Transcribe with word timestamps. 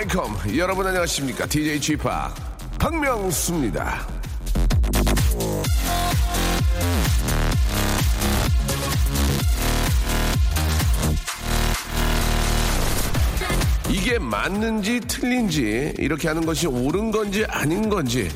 Welcome. 0.00 0.56
여러분 0.56 0.86
안녕하십니까? 0.86 1.46
DJ 1.46 1.78
Chip 1.80 2.08
박명수입니다. 2.78 4.06
이게 13.90 14.18
맞는지 14.18 15.00
틀린지 15.00 15.94
이렇게 15.98 16.28
하는 16.28 16.46
것이 16.46 16.66
옳은 16.66 17.10
건지 17.10 17.44
아닌 17.48 17.88
건지. 17.88 18.30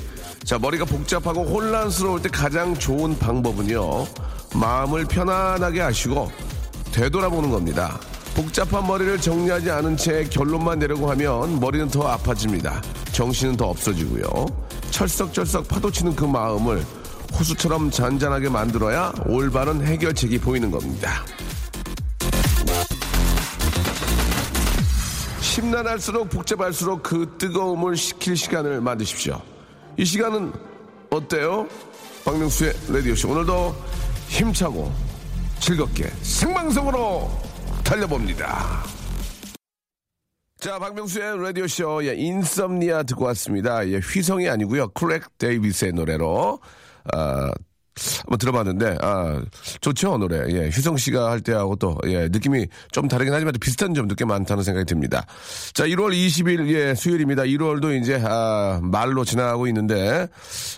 자 0.45 0.59
머리가 0.59 0.85
복잡하고 0.85 1.45
혼란스러울 1.45 2.21
때 2.21 2.29
가장 2.29 2.75
좋은 2.75 3.17
방법은요. 3.19 4.07
마음을 4.55 5.05
편안하게 5.05 5.81
하시고 5.81 6.31
되돌아보는 6.93 7.51
겁니다. 7.51 7.99
복잡한 8.35 8.87
머리를 8.87 9.21
정리하지 9.21 9.71
않은 9.71 9.97
채 9.97 10.25
결론만 10.25 10.81
내려고 10.81 11.09
하면 11.11 11.61
머리는 11.61 11.89
더 11.89 12.09
아파집니다. 12.09 12.83
정신은 13.13 13.57
더 13.57 13.67
없어지고요. 13.67 14.47
철썩철썩 14.91 15.69
파도치는 15.69 16.17
그 16.17 16.25
마음을 16.25 16.85
호수처럼 17.39 17.91
잔잔하게 17.91 18.49
만들어야 18.49 19.13
올바른 19.27 19.85
해결책이 19.85 20.39
보이는 20.39 20.71
겁니다 20.71 21.25
심란할수록 25.55 26.31
복잡할수록 26.31 27.05
그 27.05 27.37
뜨거움을 27.39 27.97
식힐 27.97 28.37
시간을 28.37 28.81
만드십시오. 28.81 29.41
이 29.97 30.05
시간은 30.05 30.53
어때요? 31.11 31.69
박명수의 32.25 32.73
라디오쇼. 32.89 33.31
오늘도 33.31 33.77
힘차고 34.27 34.93
즐겁게 35.61 36.07
생방송으로 36.23 37.31
달려봅니다. 37.85 38.83
자, 40.59 40.81
박명수의 40.81 41.41
라디오쇼. 41.41 42.05
예, 42.07 42.15
Insomnia 42.17 43.05
듣고 43.05 43.27
왔습니다. 43.27 43.87
예, 43.87 43.99
휘성이 43.99 44.49
아니고요. 44.49 44.89
크레이그 44.89 45.39
데이비드의 45.39 45.93
노래로. 45.93 46.59
아, 47.13 47.53
한번 48.23 48.39
들어봤는데 48.39 48.98
아 49.00 49.41
좋죠 49.81 50.19
노래. 50.19 50.42
예 50.48 50.69
휘성 50.69 50.97
씨가 50.97 51.31
할 51.31 51.41
때하고 51.41 51.77
또 51.77 51.98
예 52.06 52.28
느낌이 52.28 52.67
좀 52.92 53.09
다르긴 53.09 53.33
하지만 53.33 53.53
또 53.53 53.59
비슷한 53.59 53.95
점도 53.95 54.14
꽤 54.14 54.25
많다는 54.25 54.62
생각이 54.62 54.84
듭니다. 54.86 55.25
자 55.73 55.84
1월 55.84 56.12
20일 56.12 56.69
예 56.75 56.95
수요일입니다. 56.95 57.42
1월도 57.45 58.01
이제 58.01 58.20
아 58.24 58.80
말로 58.83 59.24
지나가고 59.24 59.67
있는데 59.69 60.27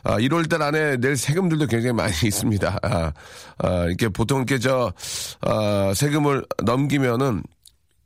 아 0.05 0.19
1월 0.19 0.49
달 0.49 0.63
안에 0.63 0.99
낼 0.99 1.17
세금들도 1.17 1.67
굉장히 1.67 1.93
많이 1.95 2.13
있습니다. 2.25 2.79
아, 2.83 3.13
아 3.59 3.85
이렇게 3.87 4.09
보통 4.09 4.39
이렇게 4.39 4.59
저 4.59 4.93
아, 5.41 5.93
세금을 5.95 6.45
넘기면은 6.65 7.43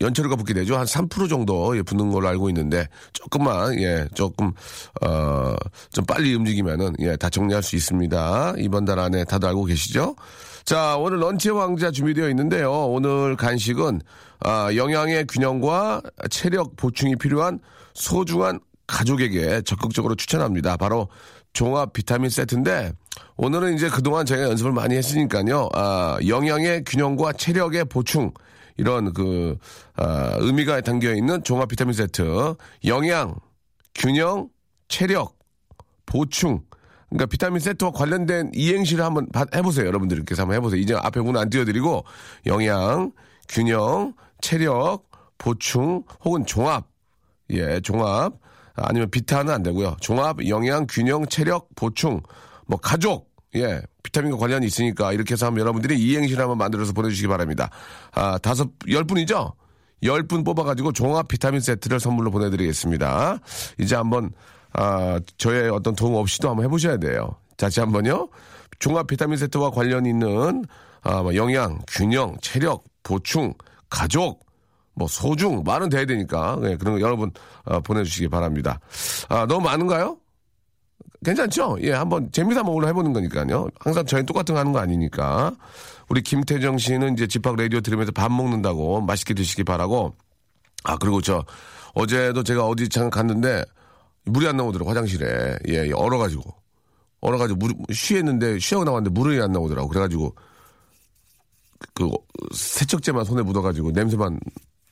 연체료가 0.00 0.36
붙게 0.36 0.54
되죠. 0.54 0.76
한 0.76 0.86
3% 0.86 1.28
정도 1.28 1.76
예, 1.76 1.82
붙는 1.82 2.10
걸로 2.10 2.28
알고 2.28 2.48
있는데 2.50 2.88
조금만 3.12 3.74
예 3.80 4.06
조금 4.14 4.52
어 5.02 5.54
좀 5.92 6.04
빨리 6.06 6.34
움직이면은 6.34 6.94
예 7.00 7.16
다 7.16 7.28
정리할 7.28 7.62
수 7.62 7.76
있습니다. 7.76 8.54
이번 8.58 8.84
달 8.84 8.98
안에 8.98 9.24
다들 9.24 9.48
알고 9.48 9.64
계시죠? 9.64 10.16
자 10.64 10.96
오늘 10.96 11.20
런치 11.20 11.50
왕자 11.50 11.90
준비되어 11.90 12.28
있는데요. 12.30 12.72
오늘 12.86 13.36
간식은 13.36 14.00
아, 14.40 14.70
영양의 14.74 15.26
균형과 15.26 16.00
체력 16.30 16.76
보충이 16.76 17.16
필요한 17.16 17.58
소중한 17.92 18.60
가족에게 18.86 19.62
적극적으로 19.62 20.14
추천합니다. 20.14 20.76
바로 20.76 21.08
종합 21.52 21.92
비타민 21.92 22.30
세트인데 22.30 22.92
오늘은 23.36 23.74
이제 23.74 23.88
그동안 23.90 24.24
제가 24.24 24.44
연습을 24.44 24.72
많이 24.72 24.94
했으니까요. 24.96 25.68
아, 25.74 26.16
영양의 26.26 26.84
균형과 26.84 27.32
체력의 27.34 27.84
보충 27.86 28.32
이런 28.80 29.12
그 29.12 29.58
아, 29.96 30.32
의미가 30.38 30.80
담겨 30.80 31.12
있는 31.14 31.44
종합 31.44 31.68
비타민 31.68 31.92
세트 31.92 32.54
영양 32.86 33.34
균형 33.94 34.48
체력 34.88 35.36
보충. 36.06 36.62
그러니까 37.10 37.26
비타민 37.26 37.60
세트와 37.60 37.90
관련된 37.90 38.52
이행시를 38.54 39.04
한번 39.04 39.28
바- 39.30 39.44
해보세요. 39.54 39.86
여러분들께서 39.86 40.42
한번 40.42 40.56
해보세요. 40.56 40.80
이제 40.80 40.94
앞에 40.94 41.20
문은 41.20 41.38
안 41.38 41.50
띄워드리고 41.50 42.04
영양 42.46 43.12
균형 43.50 44.14
체력 44.40 45.10
보충 45.36 46.04
혹은 46.24 46.46
종합. 46.46 46.88
예 47.50 47.80
종합. 47.80 48.32
아니면 48.76 49.10
비타는 49.10 49.52
안 49.52 49.62
되고요. 49.62 49.96
종합 50.00 50.46
영양 50.48 50.86
균형 50.88 51.26
체력 51.26 51.68
보충. 51.74 52.22
뭐 52.66 52.78
가족 52.78 53.29
예, 53.56 53.82
비타민과 54.02 54.36
관련이 54.38 54.66
있으니까 54.66 55.12
이렇게 55.12 55.32
해서 55.32 55.46
한번 55.46 55.60
여러분들이 55.60 55.98
이행시를 55.98 56.40
한번 56.42 56.58
만들어서 56.58 56.92
보내주시기 56.92 57.26
바랍니다. 57.28 57.70
아, 58.12 58.38
다섯, 58.38 58.68
열 58.88 59.04
분이죠? 59.04 59.54
열 60.04 60.22
분 60.22 60.44
뽑아가지고 60.44 60.92
종합 60.92 61.28
비타민 61.28 61.60
세트를 61.60 62.00
선물로 62.00 62.30
보내드리겠습니다. 62.30 63.38
이제 63.78 63.96
한번, 63.96 64.30
아, 64.72 65.18
저의 65.36 65.68
어떤 65.70 65.94
도움 65.94 66.14
없이도 66.14 66.48
한번 66.48 66.64
해보셔야 66.64 66.96
돼요. 66.96 67.36
다시 67.56 67.80
한번요. 67.80 68.28
종합 68.78 69.06
비타민 69.08 69.36
세트와 69.36 69.70
관련 69.72 70.06
있는, 70.06 70.64
아, 71.02 71.22
뭐 71.22 71.34
영양, 71.34 71.80
균형, 71.88 72.36
체력, 72.40 72.84
보충, 73.02 73.52
가족, 73.90 74.46
뭐 74.94 75.06
소중, 75.08 75.62
말은 75.64 75.88
돼야 75.90 76.04
되니까. 76.06 76.58
예, 76.62 76.76
그런 76.76 76.94
거 76.94 77.00
여러분, 77.00 77.30
아, 77.64 77.80
보내주시기 77.80 78.28
바랍니다. 78.28 78.80
아, 79.28 79.44
너무 79.46 79.60
많은가요? 79.66 80.16
괜찮죠? 81.24 81.76
예, 81.82 81.92
한번 81.92 82.30
재미삼아 82.32 82.68
오늘 82.70 82.88
해보는 82.88 83.12
거니까요. 83.12 83.68
항상 83.78 84.06
저희 84.06 84.24
똑같은 84.24 84.54
거 84.54 84.60
하는 84.60 84.72
거 84.72 84.78
아니니까. 84.78 85.54
우리 86.08 86.22
김태정 86.22 86.78
씨는 86.78 87.12
이제 87.14 87.26
집합 87.26 87.56
라디오 87.56 87.80
들으면서 87.80 88.10
밥 88.12 88.32
먹는다고 88.32 89.00
맛있게 89.02 89.34
드시기 89.34 89.64
바라고. 89.64 90.14
아, 90.84 90.96
그리고 90.96 91.20
저, 91.20 91.44
어제도 91.94 92.42
제가 92.42 92.66
어디 92.66 92.88
잠깐 92.88 93.10
갔는데, 93.10 93.64
물이 94.24 94.46
안 94.48 94.56
나오더라고, 94.56 94.88
화장실에. 94.90 95.56
예, 95.68 95.86
예, 95.86 95.92
얼어가지고. 95.92 96.42
얼어가지고, 97.20 97.58
물, 97.58 97.74
쉬했는데, 97.92 98.58
쉬하고 98.58 98.84
나왔는데 98.84 99.18
물이 99.18 99.40
안 99.42 99.52
나오더라고. 99.52 99.88
그래가지고, 99.88 100.34
그, 101.94 102.06
어, 102.06 102.12
세척제만 102.54 103.24
손에 103.24 103.42
묻어가지고, 103.42 103.90
냄새만 103.90 104.40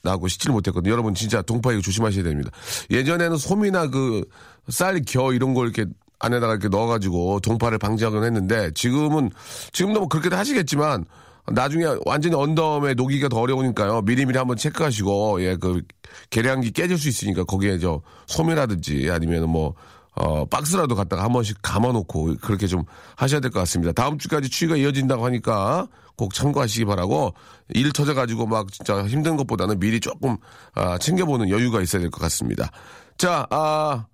나고 0.03 0.29
씻지를 0.29 0.53
못했거든요. 0.53 0.93
여러분 0.93 1.15
진짜 1.15 1.43
동파 1.43 1.73
이거 1.73 1.81
조심하셔야 1.83 2.23
됩니다. 2.23 2.51
예전에는 2.91 3.37
솜이나 3.37 3.89
그 3.89 4.25
쌀, 4.69 5.01
겨 5.03 5.33
이런 5.33 5.55
걸 5.55 5.67
이렇게 5.67 5.91
안에다가 6.19 6.55
이렇게 6.55 6.69
넣어가지고 6.69 7.41
동파를 7.41 7.79
방지하곤 7.79 8.25
했는데 8.25 8.71
지금은 8.75 9.31
지금도 9.73 10.01
뭐 10.01 10.09
그렇게도 10.09 10.37
하시겠지만 10.37 11.05
나중에 11.51 11.85
완전히 12.05 12.35
언덤에 12.35 12.95
녹이기가 12.95 13.29
더 13.29 13.41
어려우니까요. 13.41 14.03
미리미리 14.03 14.37
한번 14.37 14.57
체크하시고 14.57 15.43
예 15.43 15.57
그 15.57 15.83
계량기 16.31 16.73
깨질 16.73 16.99
수 16.99 17.09
있으니까 17.09 17.45
거기에 17.45 17.79
저 17.79 18.03
솜이라든지 18.27 19.09
아니면 19.11 19.49
뭐 19.49 19.75
어, 20.15 20.45
박스라도 20.47 20.95
갖다가 20.97 21.23
한 21.23 21.33
번씩 21.33 21.59
감아놓고 21.63 22.37
그렇게 22.41 22.67
좀 22.67 22.83
하셔야 23.17 23.41
될 23.41 23.51
것 23.51 23.61
같습니다. 23.61 23.93
다음 23.93 24.19
주까지 24.19 24.49
추위가 24.51 24.77
이어진다고 24.77 25.25
하니까 25.25 25.87
꼭 26.17 26.35
참고하시기 26.35 26.85
바라고 26.87 27.33
일 27.69 27.93
터져가지고 27.93 28.47
막 28.47 28.73
진짜 28.73 29.07
힘든 29.07 29.37
것보다는 29.37 29.79
미리 29.79 30.01
조금 30.01 30.37
아, 30.75 30.99
챙겨보는 30.99 31.51
여유가 31.51 31.81
있어야 31.81 32.01
될 32.01 32.11
것 32.11 32.21
같습니다. 32.23 32.71
자, 33.17 33.47
아, 33.51 34.07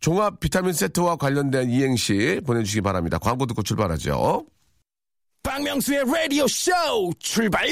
종합 0.00 0.40
비타민 0.40 0.72
세트와 0.72 1.16
관련된 1.16 1.70
이행시 1.70 2.40
보내주시기 2.46 2.80
바랍니다. 2.80 3.18
광고 3.18 3.46
듣고 3.46 3.62
출발하죠. 3.62 4.44
박명수의 5.42 6.04
라디오 6.06 6.46
쇼 6.48 6.72
출발! 7.18 7.66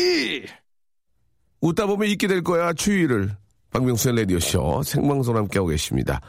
웃다 1.60 1.86
보면 1.86 2.08
잊게 2.08 2.26
될 2.26 2.42
거야, 2.42 2.72
추위를. 2.72 3.34
박명수의 3.70 4.16
라디오 4.16 4.38
쇼 4.38 4.82
생방송 4.82 5.36
함께하고 5.36 5.68
계십니다. 5.68 6.20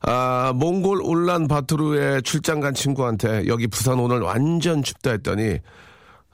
아, 0.00 0.52
몽골 0.54 1.00
울란 1.02 1.48
바토르에 1.48 2.20
출장 2.22 2.60
간 2.60 2.74
친구한테 2.74 3.46
여기 3.46 3.66
부산 3.66 3.98
오늘 4.00 4.20
완전 4.20 4.82
춥다 4.82 5.12
했더니 5.12 5.58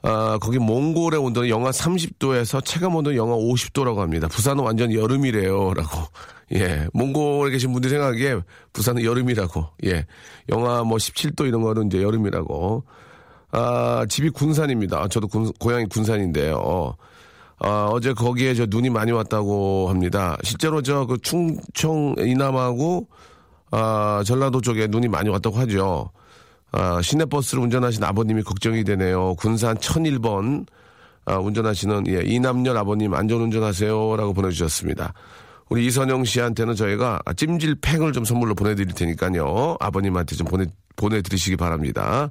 아, 0.01 0.37
거기 0.41 0.57
몽골의 0.59 1.19
온도는 1.19 1.49
영하 1.49 1.71
30도에서 1.71 2.63
체감 2.65 2.95
온도는 2.95 3.17
영하 3.17 3.35
50도라고 3.35 3.97
합니다. 3.97 4.27
부산은 4.27 4.63
완전 4.63 4.93
여름이래요. 4.93 5.73
라고. 5.73 6.07
예. 6.55 6.87
몽골에 6.93 7.51
계신 7.51 7.71
분들 7.71 7.89
생각하기에 7.89 8.39
부산은 8.73 9.03
여름이라고. 9.03 9.67
예. 9.85 10.05
영하 10.49 10.83
뭐 10.83 10.97
17도 10.97 11.47
이런 11.47 11.61
거는 11.61 11.87
이제 11.87 12.01
여름이라고. 12.01 12.83
아, 13.51 14.05
집이 14.09 14.29
군산입니다. 14.31 15.07
저도 15.07 15.27
군, 15.27 15.51
고향이 15.59 15.85
군산인데요. 15.87 16.95
아, 17.59 17.89
어제 17.91 18.13
거기에 18.13 18.53
저 18.53 18.65
눈이 18.67 18.89
많이 18.89 19.11
왔다고 19.11 19.89
합니다. 19.89 20.37
실제로 20.43 20.81
저 20.81 21.05
그 21.05 21.17
충청 21.21 22.15
이남하고 22.17 23.07
아, 23.71 24.23
전라도 24.25 24.61
쪽에 24.61 24.87
눈이 24.87 25.07
많이 25.07 25.29
왔다고 25.29 25.57
하죠. 25.59 26.11
아, 26.71 27.01
시내버스를 27.01 27.63
운전하신 27.63 28.03
아버님이 28.03 28.43
걱정이 28.43 28.83
되네요. 28.83 29.35
군산 29.35 29.75
1001번 29.77 30.67
아, 31.25 31.37
운전하시는 31.37 32.07
예, 32.07 32.21
이남열 32.23 32.77
아버님 32.77 33.13
안전운전하세요라고 33.13 34.33
보내주셨습니다. 34.33 35.13
우리 35.69 35.85
이선영 35.85 36.25
씨한테는 36.25 36.75
저희가 36.75 37.19
찜질팩을 37.35 38.11
좀 38.11 38.25
선물로 38.25 38.55
보내드릴 38.55 38.93
테니까요. 38.93 39.77
아버님한테 39.79 40.35
좀 40.35 40.47
보내, 40.47 40.65
보내드리시기 40.95 41.55
바랍니다. 41.57 42.29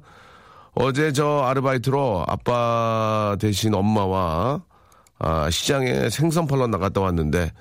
어제 0.73 1.11
저 1.11 1.41
아르바이트로 1.41 2.25
아빠 2.27 3.35
대신 3.39 3.73
엄마와 3.73 4.61
아, 5.19 5.49
시장에 5.49 6.09
생선 6.09 6.47
팔러 6.47 6.67
나갔다 6.67 7.01
왔는데 7.01 7.51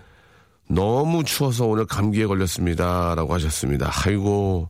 너무 0.68 1.24
추워서 1.24 1.66
오늘 1.66 1.86
감기에 1.86 2.26
걸렸습니다. 2.26 3.14
라고 3.14 3.34
하셨습니다. 3.34 3.90
아이고, 4.04 4.68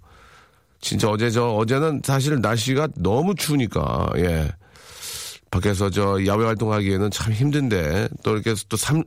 진짜 0.80 1.10
어제 1.10 1.30
저, 1.30 1.48
어제는 1.50 2.02
사실 2.04 2.40
날씨가 2.40 2.88
너무 2.96 3.34
추우니까, 3.34 4.10
예. 4.16 4.48
밖에서 5.50 5.90
저 5.90 6.24
야외 6.26 6.44
활동하기에는 6.44 7.10
참 7.10 7.32
힘든데, 7.32 8.08
또 8.22 8.34
이렇게 8.34 8.54
또 8.68 8.76
삶, 8.76 9.02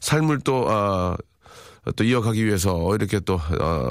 삶을 0.00 0.40
또, 0.40 0.66
아, 0.70 1.16
또 1.96 2.04
이어가기 2.04 2.44
위해서 2.44 2.94
이렇게 2.94 3.20
또, 3.20 3.40
아, 3.60 3.90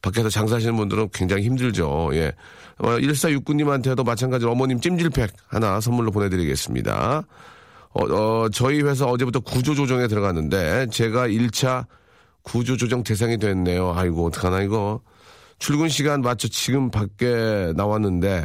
밖에서 0.00 0.28
장사하시는 0.28 0.76
분들은 0.76 1.10
굉장히 1.12 1.44
힘들죠. 1.44 2.10
예. 2.14 2.32
어, 2.78 2.88
1469님한테도 2.98 4.04
마찬가지로 4.04 4.50
어머님 4.52 4.80
찜질팩 4.80 5.30
하나 5.46 5.80
선물로 5.80 6.10
보내드리겠습니다. 6.10 7.24
어, 7.94 8.04
어, 8.04 8.48
저희 8.48 8.80
회사 8.82 9.04
어제부터 9.06 9.40
구조조정에 9.40 10.08
들어갔는데 10.08 10.86
제가 10.90 11.28
1차 11.28 11.86
구조조정 12.42 13.04
대상이 13.04 13.38
됐네요. 13.38 13.92
아이고, 13.94 14.26
어떡하나, 14.26 14.62
이거. 14.62 15.00
출근 15.58 15.88
시간 15.88 16.22
맞춰 16.22 16.48
지금 16.48 16.90
밖에 16.90 17.72
나왔는데, 17.76 18.44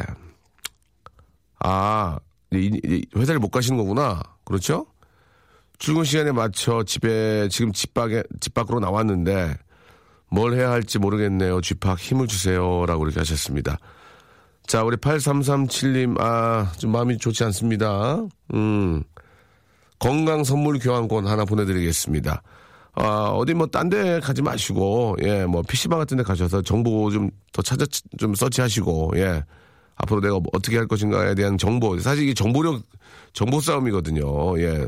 아, 1.60 2.20
회사를 2.54 3.40
못 3.40 3.50
가시는 3.50 3.78
거구나. 3.78 4.22
그렇죠? 4.46 4.86
출근 5.80 6.04
시간에 6.04 6.32
맞춰 6.32 6.84
집에, 6.84 7.48
지금 7.50 7.72
집 7.72 7.94
밖에, 7.94 8.24
집 8.40 8.54
밖으로 8.54 8.80
나왔는데, 8.80 9.56
뭘 10.30 10.54
해야 10.54 10.72
할지 10.72 11.00
모르겠네요. 11.00 11.62
쥐팍 11.62 12.00
힘을 12.00 12.28
주세요. 12.28 12.86
라고 12.86 13.06
이렇게 13.06 13.20
하셨습니다. 13.20 13.78
자, 14.66 14.84
우리 14.84 14.98
8337님, 14.98 16.20
아, 16.20 16.72
좀 16.78 16.92
마음이 16.92 17.18
좋지 17.18 17.44
않습니다. 17.46 18.20
음. 18.54 19.04
건강 20.00 20.44
선물 20.44 20.80
교환권 20.80 21.26
하나 21.28 21.46
보내 21.46 21.66
드리겠습니다. 21.66 22.42
아, 22.94 23.30
어디 23.30 23.54
뭐 23.54 23.68
딴 23.68 23.90
데 23.90 24.20
가지 24.20 24.42
마시고, 24.42 25.18
예, 25.24 25.46
뭐 25.46 25.62
PC방 25.62 26.00
같은 26.00 26.18
데 26.18 26.24
가셔서 26.24 26.62
정보 26.64 27.10
좀 27.12 27.30
더 27.54 27.62
찾아, 27.62 27.86
좀 28.18 28.36
서치하시고, 28.36 29.14
예. 29.16 29.44
앞으로 29.96 30.22
내가 30.22 30.34
뭐 30.34 30.44
어떻게 30.54 30.78
할 30.78 30.86
것인가에 30.88 31.34
대한 31.34 31.58
정보, 31.58 31.98
사실 32.00 32.24
이게 32.26 32.34
정보력, 32.34 32.82
정보 33.34 33.60
싸움이거든요. 33.62 34.60
예. 34.60 34.88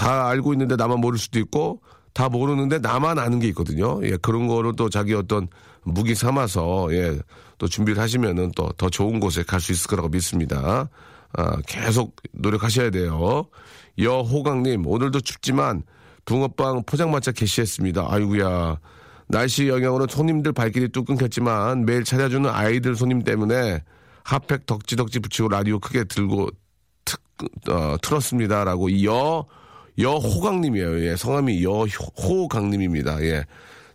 다 0.00 0.28
알고 0.28 0.54
있는데 0.54 0.76
나만 0.76 0.98
모를 1.00 1.18
수도 1.18 1.38
있고, 1.38 1.82
다 2.14 2.28
모르는데 2.30 2.78
나만 2.78 3.18
아는 3.18 3.38
게 3.38 3.48
있거든요. 3.48 4.00
예, 4.02 4.16
그런 4.16 4.46
거를 4.48 4.72
또 4.76 4.88
자기 4.88 5.12
어떤 5.14 5.46
무기 5.82 6.14
삼아서, 6.14 6.88
예, 6.92 7.18
또 7.58 7.68
준비를 7.68 8.00
하시면은 8.02 8.52
또 8.56 8.72
더 8.78 8.88
좋은 8.88 9.20
곳에 9.20 9.42
갈 9.42 9.60
수 9.60 9.72
있을 9.72 9.88
거라고 9.88 10.08
믿습니다. 10.08 10.88
아, 11.36 11.56
계속 11.66 12.16
노력하셔야 12.32 12.88
돼요. 12.90 13.44
여호강님, 13.98 14.86
오늘도 14.86 15.20
춥지만 15.20 15.82
붕어빵 16.24 16.84
포장마차 16.86 17.30
개시했습니다. 17.32 18.06
아이구야. 18.08 18.78
날씨 19.28 19.68
영향으로 19.68 20.06
손님들 20.08 20.52
발길이 20.52 20.88
뚝 20.88 21.04
끊겼지만 21.06 21.84
매일 21.84 22.04
찾아주는 22.04 22.48
아이들 22.48 22.96
손님 22.96 23.22
때문에 23.22 23.82
핫팩 24.24 24.64
덕지덕지 24.66 25.20
붙이고 25.20 25.48
라디오 25.48 25.78
크게 25.78 26.04
들고 26.04 26.48
특, 27.04 27.20
어, 27.68 27.96
틀었습니다라고 28.02 29.04
여 29.04 29.44
여호강님이에요. 29.98 31.04
예, 31.04 31.16
성함이 31.16 31.62
여호강님입니다. 31.62 33.22
예. 33.24 33.44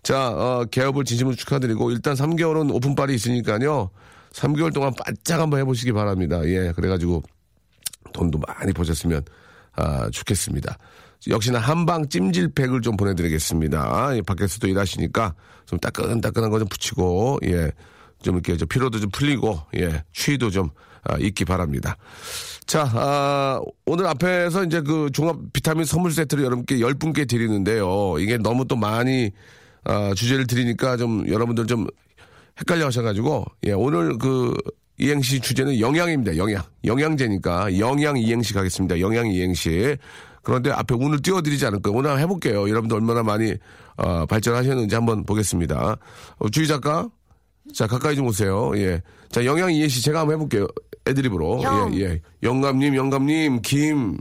자, 0.04 0.30
어, 0.30 0.66
개업을 0.70 1.04
진심으로 1.04 1.36
축하드리고 1.36 1.92
일단 1.92 2.14
3개월은 2.16 2.74
오픈빨이 2.74 3.16
있으니까요. 3.16 3.90
3개월 4.34 4.74
동안 4.74 4.94
바짝 4.94 5.40
한번 5.40 5.60
해보시기 5.62 5.92
바랍니다. 5.94 6.42
예, 6.46 6.72
그래가지고 6.76 7.24
돈도 8.14 8.40
많이 8.40 8.72
버셨으면 8.74 9.24
아, 9.74 10.10
좋겠습니다. 10.12 10.78
역시나 11.28 11.60
한방 11.60 12.08
찜질팩을 12.08 12.82
좀 12.82 12.98
보내드리겠습니다. 12.98 14.16
예, 14.18 14.22
밖에서도 14.22 14.68
일하시니까 14.68 15.34
좀 15.66 15.80
따끈따끈한 15.80 16.52
거 16.52 16.60
좀 16.60 16.68
붙이고, 16.68 17.40
예, 17.46 17.72
좀 18.26 18.36
이렇게 18.36 18.58
좀 18.58 18.68
피로도 18.68 19.00
좀 19.00 19.10
풀리고, 19.12 19.60
예, 19.78 20.04
추위도 20.12 20.50
좀 20.50 20.70
아, 21.04 21.16
있기 21.20 21.46
바랍니다. 21.46 21.96
자, 22.66 22.90
아, 22.96 23.62
오늘 23.86 24.08
앞에서 24.08 24.64
이제 24.64 24.82
그 24.82 25.12
종합 25.14 25.38
비타민 25.54 25.86
선물 25.86 26.12
세트를 26.12 26.44
여러분께 26.44 26.78
10분께 26.78 27.30
드리는데요. 27.30 28.16
이게 28.20 28.38
너무 28.38 28.66
또 28.68 28.76
많이 28.76 29.32
아, 29.84 30.14
주제를 30.16 30.48
드리니까 30.48 30.98
좀 30.98 31.24
여러분들 31.28 31.68
좀 31.68 31.86
헷갈려 32.60 32.88
하셔가지고, 32.88 33.46
예, 33.68 33.74
오늘 33.74 34.18
그 34.18 34.52
이행시 34.98 35.40
주제는 35.40 35.80
영양입니다. 35.80 36.38
영양. 36.38 36.64
영양제니까 36.84 37.78
영양 37.78 38.18
이행시 38.18 38.54
가겠습니다. 38.54 39.00
영양 39.00 39.28
이행시. 39.28 39.98
그런데 40.42 40.72
앞에 40.72 40.96
오늘 40.96 41.22
띄워드리지 41.22 41.66
않을 41.68 41.82
거예요. 41.82 41.98
오늘 41.98 42.20
해볼게요. 42.20 42.70
여러분들 42.70 42.98
얼마나 42.98 43.22
많이 43.22 43.54
어, 43.98 44.26
발전하셨는지 44.26 44.94
한번 44.96 45.26
보겠습니다. 45.26 45.98
어, 46.38 46.50
주희 46.50 46.68
작가, 46.68 47.08
자 47.74 47.88
가까이 47.88 48.16
좀 48.16 48.28
오세요. 48.28 48.72
예, 48.78 49.02
자 49.30 49.44
영양 49.46 49.72
이행시 49.74 50.02
제가 50.02 50.20
한번 50.22 50.36
해볼게요. 50.36 50.68
애드립으로. 51.08 51.62
영. 51.64 51.94
예, 51.96 52.00
예. 52.02 52.22
영감님, 52.44 52.96
영감님, 52.96 53.62
김, 53.62 54.18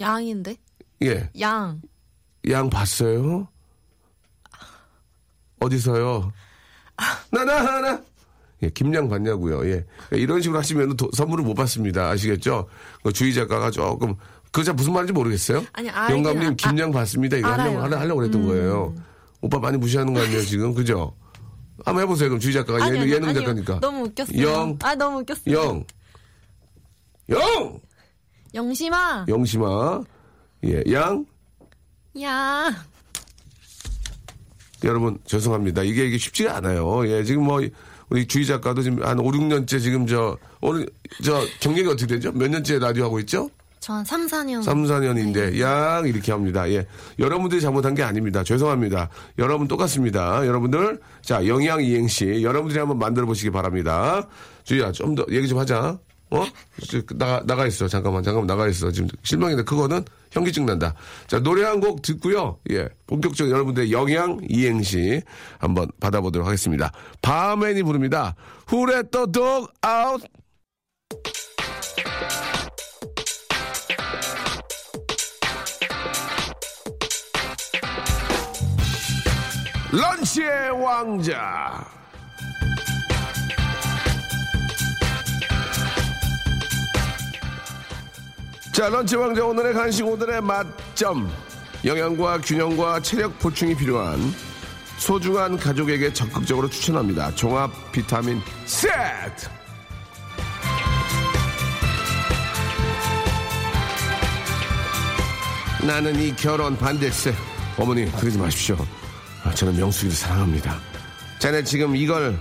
양인데? 0.00 0.56
예, 1.02 1.30
양. 1.40 1.80
양 2.50 2.70
봤어요? 2.70 3.48
어디서요? 5.60 6.32
나나 7.30 7.64
하나. 7.64 8.02
예, 8.62 8.70
김양 8.70 9.08
봤냐고요. 9.08 9.68
예, 9.70 9.84
이런 10.12 10.40
식으로 10.40 10.58
하시면 10.58 10.96
도- 10.96 11.10
선물을 11.12 11.44
못 11.44 11.54
받습니다. 11.54 12.08
아시겠죠? 12.10 12.68
그 13.02 13.12
주희 13.12 13.34
작가가 13.34 13.70
조금 13.70 14.14
그자 14.52 14.72
무슨 14.72 14.92
말인지 14.94 15.12
모르겠어요? 15.12 15.64
아니, 15.72 15.90
알긴 15.90 16.16
영감님 16.24 16.52
아- 16.52 16.54
김양 16.54 16.90
봤습니다. 16.92 17.36
이거. 17.36 17.48
음. 17.48 17.52
하려고 17.52 17.78
하려- 17.82 17.98
하려고 17.98 18.20
그랬던 18.20 18.46
거예요. 18.46 18.94
오빠 19.42 19.58
많이 19.58 19.76
무시하는 19.76 20.14
거 20.14 20.20
아니에요 20.22 20.42
지금 20.42 20.72
그죠? 20.74 21.14
한번 21.84 22.02
해보세요. 22.04 22.28
그럼 22.28 22.40
주희 22.40 22.52
작가가 22.52 22.82
아니, 22.84 22.96
예능, 22.96 23.10
예능 23.10 23.28
아니요. 23.28 23.40
작가니까. 23.40 23.80
너무 23.80 24.04
웃겼어요. 24.06 24.42
영. 24.42 24.78
아, 24.82 24.94
너무 24.94 25.20
웃겼어요. 25.20 25.54
영, 25.54 25.84
영, 27.30 27.80
영심아. 28.54 29.26
영심아, 29.28 30.02
예, 30.64 30.82
양. 30.92 31.26
야. 32.22 32.70
여러분 34.84 35.18
죄송합니다. 35.24 35.82
이게 35.82 36.06
이게 36.06 36.18
쉽지가 36.18 36.56
않아요. 36.56 37.06
예, 37.08 37.24
지금 37.24 37.44
뭐 37.44 37.60
우리 38.08 38.26
주희 38.26 38.46
작가도 38.46 38.82
지금 38.82 39.02
한 39.04 39.18
5, 39.18 39.24
6년째 39.24 39.80
지금 39.80 40.06
저 40.06 40.36
오늘 40.60 40.88
저 41.24 41.44
경력이 41.60 41.88
어떻게 41.88 42.06
되죠? 42.06 42.30
몇 42.32 42.48
년째 42.48 42.78
라디오 42.78 43.04
하고 43.04 43.18
있죠? 43.20 43.50
전 43.86 44.04
3, 44.04 44.26
4년. 44.26 44.64
3, 44.64 44.82
4년인데 44.82 45.60
양 45.60 46.08
이렇게 46.08 46.32
합니다. 46.32 46.68
예. 46.72 46.84
여러분들이 47.20 47.60
잘못한 47.60 47.94
게 47.94 48.02
아닙니다. 48.02 48.42
죄송합니다. 48.42 49.10
여러분 49.38 49.68
똑같습니다. 49.68 50.44
여러분들 50.44 50.98
자, 51.22 51.46
영양 51.46 51.80
이행시 51.80 52.42
여러분들이 52.42 52.80
한번 52.80 52.98
만들어 52.98 53.26
보시기 53.26 53.50
바랍니다. 53.50 54.26
주희야, 54.64 54.90
좀 54.90 55.14
더 55.14 55.24
얘기 55.30 55.46
좀 55.46 55.58
하자. 55.60 56.00
어? 56.30 56.44
저, 56.90 57.00
나가 57.14 57.44
나가 57.46 57.64
있어. 57.68 57.86
잠깐만. 57.86 58.24
잠깐만 58.24 58.48
나가 58.48 58.66
있어. 58.66 58.90
지금 58.90 59.08
실망인데 59.22 59.62
그거는 59.62 60.04
현기증 60.32 60.66
난다. 60.66 60.92
자, 61.28 61.38
노래 61.38 61.62
한 61.62 61.78
곡 61.78 62.02
듣고요. 62.02 62.58
예. 62.72 62.88
본격적인 63.06 63.52
여러분들의 63.54 63.92
영양 63.92 64.40
이행시 64.48 65.22
한번 65.60 65.86
받아보도록 66.00 66.44
하겠습니다. 66.48 66.90
바맨이 67.22 67.84
부릅니다. 67.84 68.34
Who 68.68 68.90
let 68.90 69.12
the 69.12 69.26
dog 69.30 69.68
out? 69.86 70.26
런치의 79.96 80.70
왕자. 80.82 81.82
자, 88.72 88.90
런치 88.90 89.16
왕자 89.16 89.42
오늘의 89.42 89.72
간식 89.72 90.06
오늘의 90.06 90.42
맛점. 90.42 91.32
영양과 91.82 92.38
균형과 92.42 93.00
체력 93.00 93.38
보충이 93.38 93.74
필요한 93.74 94.20
소중한 94.98 95.56
가족에게 95.56 96.12
적극적으로 96.12 96.68
추천합니다. 96.68 97.34
종합 97.34 97.70
비타민 97.90 98.42
세트. 98.66 99.48
나는 105.86 106.20
이 106.20 106.36
결혼 106.36 106.76
반대세. 106.76 107.32
어머니, 107.78 108.12
그러지 108.12 108.36
마십시오. 108.36 108.76
아, 109.56 109.58
저는 109.58 109.74
명숙이를 109.78 110.14
사랑합니다. 110.14 110.78
자네 111.38 111.64
지금 111.64 111.96
이걸 111.96 112.38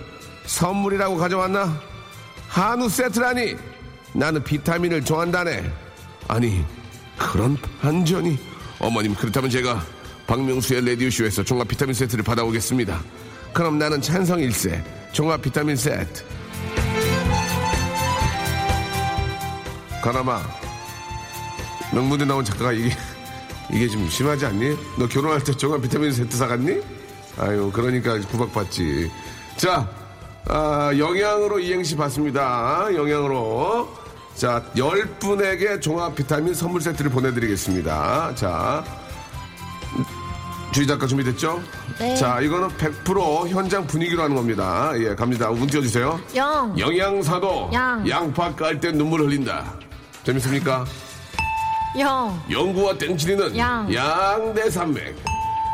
선물이라고 0.47 1.15
가져왔나? 1.15 1.81
한우 2.49 2.89
세트라니! 2.89 3.55
나는 4.13 4.43
비타민을 4.43 5.05
좋아한다네. 5.05 5.71
아니, 6.27 6.65
그런 7.17 7.57
반전이. 7.81 8.37
어머님, 8.79 9.15
그렇다면 9.15 9.49
제가 9.49 9.81
박명수의 10.27 10.85
라디오쇼에서 10.85 11.43
종합 11.43 11.69
비타민 11.69 11.93
세트를 11.93 12.21
받아오겠습니다. 12.21 13.01
그럼 13.53 13.79
나는 13.79 14.01
찬성 14.01 14.41
일세 14.41 14.83
종합 15.13 15.41
비타민 15.41 15.77
세트. 15.77 16.21
가나마, 20.03 20.41
명문대 21.93 22.25
나온 22.25 22.43
작가가 22.43 22.73
이게, 22.73 22.89
이게 23.71 23.87
좀 23.87 24.09
심하지 24.09 24.45
않니? 24.47 24.75
너 24.99 25.07
결혼할 25.07 25.41
때 25.45 25.53
종합 25.53 25.81
비타민 25.81 26.11
세트 26.11 26.35
사갔니? 26.35 27.04
아유, 27.37 27.69
그러니까 27.73 28.17
구박받지. 28.19 29.11
자, 29.57 29.87
아, 30.47 30.91
영양으로 30.97 31.59
이행시 31.59 31.95
받습니다. 31.95 32.87
영양으로. 32.93 33.89
자, 34.35 34.63
열 34.77 35.05
분에게 35.19 35.79
종합 35.79 36.15
비타민 36.15 36.53
선물 36.53 36.81
세트를 36.81 37.09
보내드리겠습니다. 37.11 38.35
자, 38.35 38.83
주희 40.73 40.85
작가 40.85 41.07
준비됐죠? 41.07 41.61
네. 41.99 42.15
자, 42.15 42.41
이거는 42.41 42.67
100% 42.77 43.47
현장 43.47 43.87
분위기로 43.87 44.23
하는 44.23 44.35
겁니다. 44.35 44.91
예, 44.97 45.15
갑니다. 45.15 45.49
운 45.49 45.65
띄워주세요. 45.67 46.19
영. 46.35 46.77
영양사도 46.77 47.69
양. 47.73 48.07
양파 48.09 48.53
깔 48.53 48.79
때 48.79 48.91
눈물 48.91 49.21
흘린다. 49.21 49.73
재밌습니까? 50.23 50.85
영. 51.99 52.37
영구와 52.51 52.97
땡치리는 52.97 53.55
양. 53.57 53.93
양대산맥. 53.93 55.15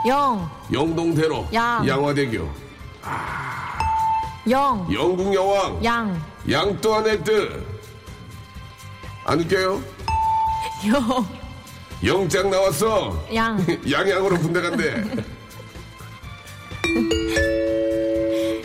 영. 0.07 0.49
영동대로 0.71 1.47
양. 1.53 1.87
양화대교. 1.87 2.49
영. 4.49 4.87
영국여왕 4.91 5.83
양. 5.83 6.21
양또아네뜨 6.49 7.63
안 9.25 9.39
웃겨요? 9.39 9.81
영. 10.87 11.27
영장 12.03 12.49
나왔어. 12.49 13.23
양. 13.35 13.63
양양으로 13.89 14.37
군대 14.39 14.61
간대. 14.61 15.03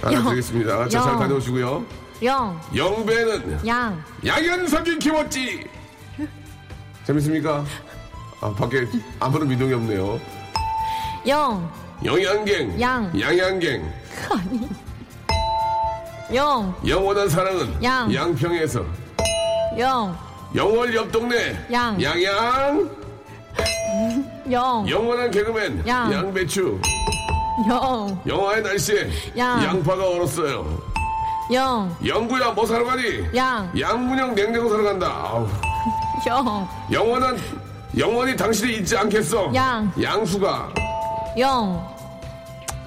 알아드리겠습니다. 0.03 0.89
자, 0.89 1.03
잘 1.03 1.13
영. 1.13 1.19
다녀오시고요. 1.19 1.85
영. 2.23 2.61
영배는 2.75 3.67
양. 3.67 4.03
양현석이 4.25 4.99
키웠지. 4.99 5.67
재밌습니까? 7.05 7.65
아, 8.41 8.51
밖에 8.55 8.87
아무런 9.21 9.49
미동이 9.49 9.75
없네요. 9.75 10.19
영. 11.27 11.69
영양갱. 12.05 12.81
양. 12.81 13.21
양양갱. 13.21 13.93
영. 16.35 16.75
영원한 16.87 17.29
사랑은 17.29 17.83
양. 17.83 18.15
양평에서. 18.15 18.85
영. 19.79 20.17
영월 20.55 20.95
옆 20.95 21.11
동네. 21.11 21.59
양. 21.73 22.01
양양. 22.01 22.89
영. 24.53 24.89
영원한 24.89 25.31
개그맨. 25.33 25.83
양. 25.89 26.13
양배추. 26.13 26.81
영. 27.69 28.21
영화의 28.25 28.63
날씨에 28.63 29.11
양. 29.37 29.65
양파가 29.65 30.09
얼었어요. 30.09 30.81
영. 31.53 31.97
영구야 32.07 32.53
뭐 32.53 32.65
사러 32.65 32.85
가니? 32.85 33.03
양. 33.35 33.69
양문형 33.77 34.33
냉장고 34.37 34.71
사러 34.71 34.85
간다. 34.85 35.07
아우. 35.09 35.49
영. 36.29 36.69
영원한 36.93 37.37
영원히 37.99 38.37
당신이 38.37 38.75
잊지 38.75 38.97
않겠어. 38.97 39.53
양. 39.55 39.91
양수가. 40.01 40.86
영. 41.39 41.95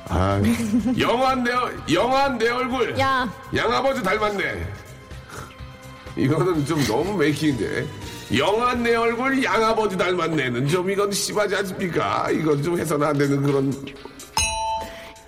아, 0.07 0.41
영한 0.97 1.43
내 1.43 1.51
얼- 1.51 1.79
영한 1.93 2.37
내 2.37 2.49
얼굴. 2.49 2.97
양. 2.97 3.31
양아버지 3.55 4.01
닮았네. 4.01 4.67
이거는 6.17 6.65
좀 6.65 6.83
너무 6.87 7.15
메이킹인데. 7.17 7.85
영한 8.37 8.83
내 8.83 8.95
얼굴 8.95 9.43
양아버지 9.43 9.97
닮았네는 9.97 10.67
좀 10.67 10.89
이건 10.89 11.11
심하지 11.11 11.55
않습니까? 11.57 12.29
이건 12.31 12.61
좀 12.61 12.77
해서는 12.79 13.07
안 13.07 13.17
되는 13.17 13.41
그런 13.41 13.71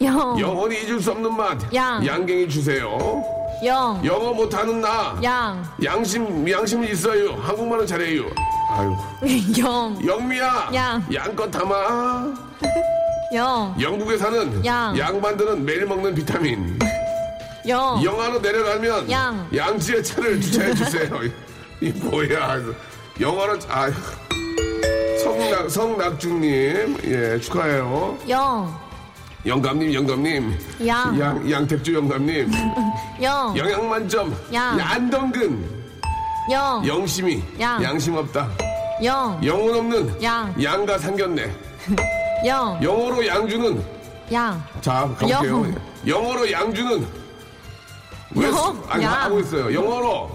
영. 0.01 0.39
영원히 0.39 0.81
잊을 0.83 0.99
수 0.99 1.11
없는 1.11 1.35
맛. 1.35 1.57
양. 1.75 2.05
양갱이 2.05 2.49
주세요. 2.49 3.23
영. 3.63 4.01
영어 4.03 4.33
못하는 4.33 4.81
나. 4.81 5.15
양. 5.23 5.63
양심 5.83 6.49
양심 6.49 6.83
있어요. 6.85 7.35
한국말은 7.43 7.85
잘해요. 7.85 8.23
아유. 8.71 8.95
영. 9.59 9.99
영미야. 10.05 10.71
양. 10.73 11.05
양껏 11.13 11.51
담아. 11.51 12.33
영. 13.33 13.73
영국에 13.79 14.17
사는 14.17 14.65
양. 14.65 14.97
양반들은 14.97 15.63
매일 15.63 15.85
먹는 15.85 16.13
비타민. 16.13 16.77
영. 17.67 18.01
영하로 18.03 18.39
내려가면 18.39 19.09
양. 19.09 19.47
양지에 19.55 20.01
차를 20.01 20.41
주차해 20.41 20.73
주세요. 20.73 21.19
이 21.79 21.89
뭐야? 21.91 22.59
영화로 23.19 23.57
아 23.69 23.89
성낙 25.23 25.69
성낙중님 25.69 26.97
예 27.05 27.39
축하해요. 27.39 28.17
영. 28.29 28.79
영감님 29.45 29.93
영감님 29.93 30.57
양. 30.85 31.19
양 31.19 31.49
양택주 31.51 31.93
영감님 31.93 32.51
영. 33.21 33.57
영양 33.57 33.89
만점 33.89 34.35
양. 34.53 34.79
안덩근 34.79 35.81
영. 36.51 36.85
영심이 36.85 37.41
양. 37.59 37.81
양심 37.81 38.15
없다 38.15 38.49
영. 39.03 39.39
영혼 39.43 39.75
없는 39.77 40.21
양. 40.21 40.53
양가 40.61 40.97
상견례 40.97 41.49
영. 42.45 42.79
영어로 42.81 43.25
양주는 43.25 43.83
양. 44.33 44.63
자 44.81 45.09
가볼게요 45.19 45.49
영. 45.49 45.75
영어로 46.07 46.51
양주는 46.51 47.07
웨스 48.35 48.55
영. 48.57 48.83
아니 48.87 49.03
양. 49.03 49.13
하고 49.13 49.39
있어요 49.39 49.73
영어로 49.73 50.31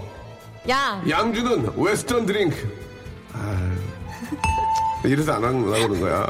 양. 0.69 1.03
양주는 1.09 1.73
웨스턴 1.77 2.27
드링크 2.27 2.87
아 3.33 3.73
이래서 5.05 5.33
안 5.35 5.45
하는 5.45 5.65
그런 5.65 6.01
거야 6.01 6.27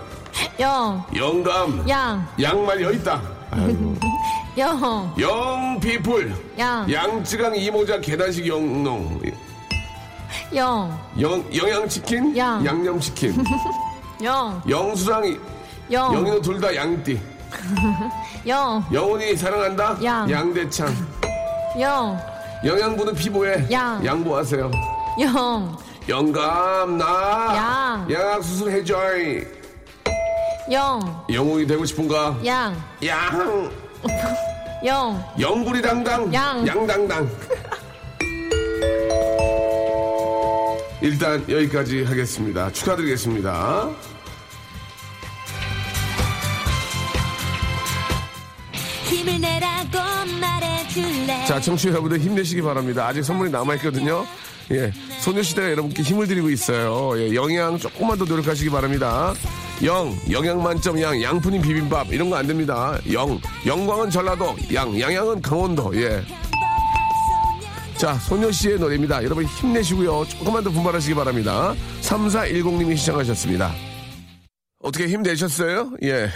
영. 0.60 1.04
영감 1.14 1.88
양. 1.88 2.26
양말 2.40 2.80
여 2.82 2.90
있다 2.92 3.20
아이고. 3.50 3.94
영. 4.58 5.14
영피플 5.18 6.34
양. 6.58 6.90
양쯔강 6.90 7.56
이모자 7.56 8.00
계단식 8.00 8.46
영농 8.46 9.20
영. 10.54 10.98
영, 11.20 11.44
영양치킨 11.54 12.36
양. 12.36 12.64
양념치킨 12.64 13.44
영. 14.22 14.62
영수랑 14.68 15.38
영. 15.90 16.14
영희는 16.14 16.42
둘 16.42 16.60
다 16.60 16.74
양띠 16.74 17.20
영. 18.46 18.84
영혼이 18.92 19.36
사랑한다 19.36 19.96
양. 20.02 20.30
양대창 20.30 20.94
영. 21.80 22.18
영양분은 22.64 23.14
피부에 23.14 23.66
양. 23.70 24.04
양보하세요 24.04 24.70
영. 25.20 25.76
영감 26.08 26.98
나 26.98 27.52
양. 27.56 28.12
양악 28.12 28.42
수술 28.42 28.70
해줘 28.70 28.96
영. 30.72 31.24
영웅이 31.32 31.66
되고 31.66 31.84
싶은가 31.84 32.36
양. 32.44 32.76
양 33.04 33.70
영. 34.84 35.24
영구리 35.38 35.80
당당 35.82 36.32
양. 36.34 36.66
양당당 36.66 37.28
일단 41.02 41.44
여기까지 41.48 42.04
하겠습니다 42.04 42.70
축하드리겠습니다 42.72 43.88
힘을 49.06 49.40
내라고 49.40 49.98
말해줄래 50.40 51.44
자 51.46 51.60
청취자 51.60 51.90
여러분들 51.90 52.20
힘내시기 52.20 52.62
바랍니다 52.62 53.06
아직 53.06 53.22
선물이 53.22 53.50
남아있거든요 53.50 54.26
예 54.72 54.92
소녀시대가 55.20 55.70
여러분께 55.70 56.02
힘을 56.02 56.26
드리고 56.26 56.50
있어요 56.50 57.12
예, 57.20 57.34
영양 57.34 57.78
조금만 57.78 58.18
더 58.18 58.24
노력하시기 58.24 58.68
바랍니다 58.70 59.32
영 59.84 60.16
영양 60.30 60.62
만점 60.62 61.00
양 61.00 61.20
양푼인 61.22 61.62
비빔밥 61.62 62.12
이런 62.12 62.30
거 62.30 62.36
안 62.36 62.46
됩니다 62.46 62.98
영 63.12 63.38
영광은 63.64 64.10
전라도 64.10 64.56
양 64.74 64.98
양양은 64.98 65.42
강원도 65.42 65.94
예 66.00 66.22
자, 67.96 68.12
소녀씨의 68.12 68.78
노래입니다. 68.78 69.24
여러분 69.24 69.46
힘내시고요. 69.46 70.26
조금만 70.28 70.62
더 70.62 70.68
분발하시기 70.70 71.14
바랍니다. 71.14 71.74
3410님이 72.02 72.94
시청하셨습니다. 72.94 73.72
어떻게 74.82 75.08
힘내셨어요? 75.08 75.92
예. 76.02 76.28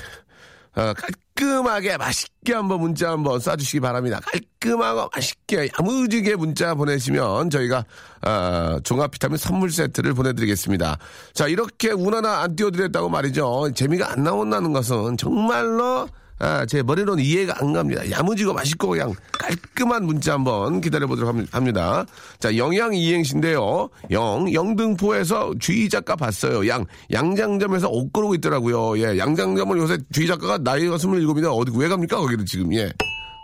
아, 0.75 0.95
깔, 1.41 1.41
깔끔하게 1.41 1.97
맛있게 1.97 2.53
한번 2.53 2.81
문자 2.81 3.11
한번 3.11 3.39
쏴주시기 3.39 3.81
바랍니다. 3.81 4.21
깔끔하고 4.21 5.09
맛있게 5.15 5.71
야무지게 5.79 6.37
문자 6.37 6.75
보내시면 6.75 7.49
저희가 7.49 7.85
아, 8.21 8.79
종합 8.85 9.11
비타민 9.11 9.39
선물 9.39 9.73
세트를 9.73 10.13
보내드리겠습니다. 10.15 10.99
자 11.33 11.49
이렇게 11.49 11.93
운 11.93 12.15
하나 12.15 12.43
안 12.43 12.57
띄워드렸다고 12.57 13.09
말이죠. 13.09 13.71
재미가 13.75 14.13
안 14.13 14.23
나온다는 14.23 14.73
것은 14.73 15.17
정말로 15.17 16.07
아, 16.43 16.65
제 16.65 16.83
머리로는 16.83 17.23
이해가 17.23 17.57
안 17.61 17.75
갑니다. 17.75 18.11
야무지고 18.11 18.55
맛있고 18.55 18.89
그냥 18.89 19.13
깔끔한 19.33 20.05
문자 20.05 20.33
한번 20.33 20.81
기다려보도록 20.81 21.35
합- 21.35 21.55
합니다. 21.55 22.07
자, 22.39 22.57
영양 22.57 22.95
이행시인데요. 22.95 23.91
영, 24.11 24.53
영등포에서 24.53 25.53
주희 25.61 25.91
작가 25.91 26.17
봤어요. 26.17 26.67
양, 26.67 26.87
양장점에서 27.13 27.89
옷 27.91 28.11
고르고 28.13 28.35
있더라고요. 28.37 28.99
예, 28.99 29.19
양장점을 29.19 29.77
요새 29.77 29.99
주희 30.13 30.27
작가가 30.27 30.57
나이가 30.57 30.97
27인데 30.97 31.55
어디, 31.55 31.73
왜 31.77 31.89
갑니까? 31.89 32.17
거기를 32.17 32.47
지금, 32.47 32.73
예. 32.75 32.91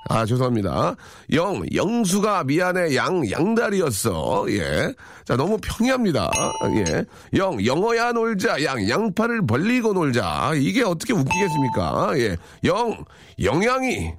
아, 0.09 0.25
죄송합니다. 0.25 0.95
영, 1.33 1.65
영수가 1.75 2.45
미안해, 2.45 2.95
양, 2.95 3.29
양다리였어. 3.31 4.47
예. 4.51 4.95
자, 5.25 5.37
너무 5.37 5.59
평이합니다. 5.61 6.31
예. 6.77 7.05
영, 7.37 7.65
영어야 7.65 8.13
놀자, 8.13 8.63
양, 8.65 8.89
양팔을 8.89 9.47
벌리고 9.47 9.93
놀자. 9.93 10.53
이게 10.57 10.83
어떻게 10.85 11.13
웃기겠습니까? 11.13 12.13
예. 12.19 12.37
영, 12.65 13.05
영양이, 13.43 14.13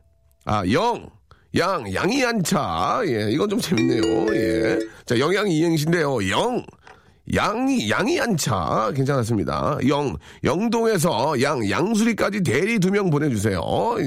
아, 0.45 0.63
영, 0.71 1.09
양, 1.55 1.93
양이 1.93 2.23
안차. 2.23 3.01
예, 3.05 3.31
이건 3.31 3.49
좀 3.49 3.59
재밌네요. 3.59 4.35
예. 4.35 4.79
자, 5.05 5.17
영양 5.19 5.47
이행시인데요. 5.47 6.29
영, 6.29 6.63
양이, 7.35 7.89
양이 7.89 8.19
안차. 8.19 8.91
괜찮았습니다. 8.95 9.77
영, 9.87 10.15
영동에서 10.43 11.41
양, 11.41 11.69
양수리까지 11.69 12.41
대리 12.43 12.79
두 12.79 12.89
명 12.89 13.09
보내주세요. 13.09 13.61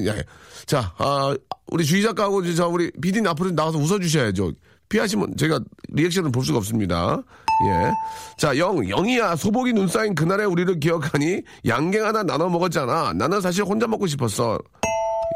예. 0.07 0.25
자, 0.67 0.93
아, 0.99 1.35
우리 1.67 1.85
주희 1.85 2.03
작가하고 2.03 2.43
저 2.55 2.69
우리 2.69 2.91
비디님 3.01 3.27
앞으로 3.29 3.51
나와서 3.53 3.79
웃어주셔야죠. 3.79 4.53
피하시면 4.89 5.37
제가 5.37 5.61
리액션을 5.91 6.33
볼 6.33 6.45
수가 6.45 6.59
없습니다. 6.59 7.23
예. 7.69 7.91
자, 8.39 8.57
영, 8.57 8.77
영이야. 8.89 9.37
소복이 9.37 9.73
눈 9.75 9.87
쌓인 9.87 10.15
그날의 10.15 10.47
우리를 10.47 10.81
기억하니 10.81 11.43
양갱 11.67 12.05
하나 12.05 12.23
나눠 12.23 12.49
먹었잖아. 12.49 13.13
나는 13.15 13.41
사실 13.41 13.65
혼자 13.65 13.87
먹고 13.87 14.07
싶었어. 14.07 14.59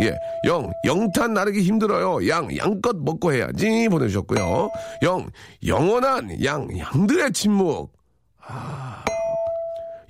예. 0.02 0.16
영, 0.46 0.70
영탄 0.84 1.34
나르기 1.34 1.62
힘들어요. 1.62 2.28
양, 2.28 2.54
양껏 2.56 2.96
먹고 2.96 3.32
해야지. 3.32 3.88
보내주셨고요. 3.88 4.70
영, 5.02 5.28
영원한 5.66 6.42
양, 6.44 6.68
양들의 6.76 7.32
침묵. 7.32 7.92
아. 8.40 9.04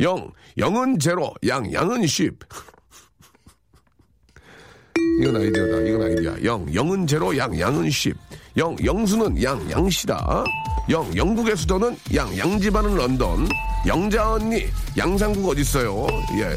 영, 0.01 0.31
영은 0.59 0.99
제로, 0.99 1.33
양, 1.47 1.73
양은 1.73 2.07
쉽. 2.07 2.39
이건 5.21 5.37
아이디어다. 5.37 5.81
이건 5.83 6.03
아이디어. 6.03 6.35
영, 6.45 6.75
영은 6.75 7.07
제로, 7.07 7.37
양, 7.37 7.59
양은 7.59 7.91
쉽. 7.91 8.17
영, 8.57 8.77
영수는 8.85 9.43
양, 9.43 9.71
양시다. 9.71 10.45
영, 10.91 11.17
영국의 11.17 11.57
수도는 11.57 11.97
양, 12.15 12.37
양지바는 12.37 12.95
런던. 12.95 13.49
영자 13.87 14.33
언니, 14.33 14.67
양상국 14.97 15.49
어딨어요? 15.51 16.07
예. 16.39 16.57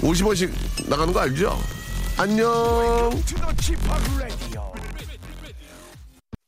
50원씩 0.00 0.50
나가는 0.88 1.12
거 1.12 1.20
알죠? 1.20 1.56
안녕. 2.18 3.10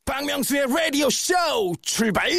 박명수의 0.05 0.65
라디오 0.67 1.09
쇼 1.11 1.33
출발! 1.83 2.29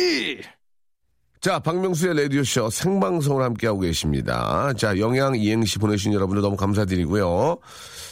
자, 1.41 1.59
박명수의 1.59 2.23
라디오쇼 2.23 2.69
생방송을 2.69 3.43
함께하고 3.43 3.81
계십니다. 3.81 4.75
자, 4.77 4.99
영양 4.99 5.35
이행시 5.35 5.79
보내주신 5.79 6.13
여러분들 6.13 6.43
너무 6.43 6.57
감사드리고요. 6.57 7.57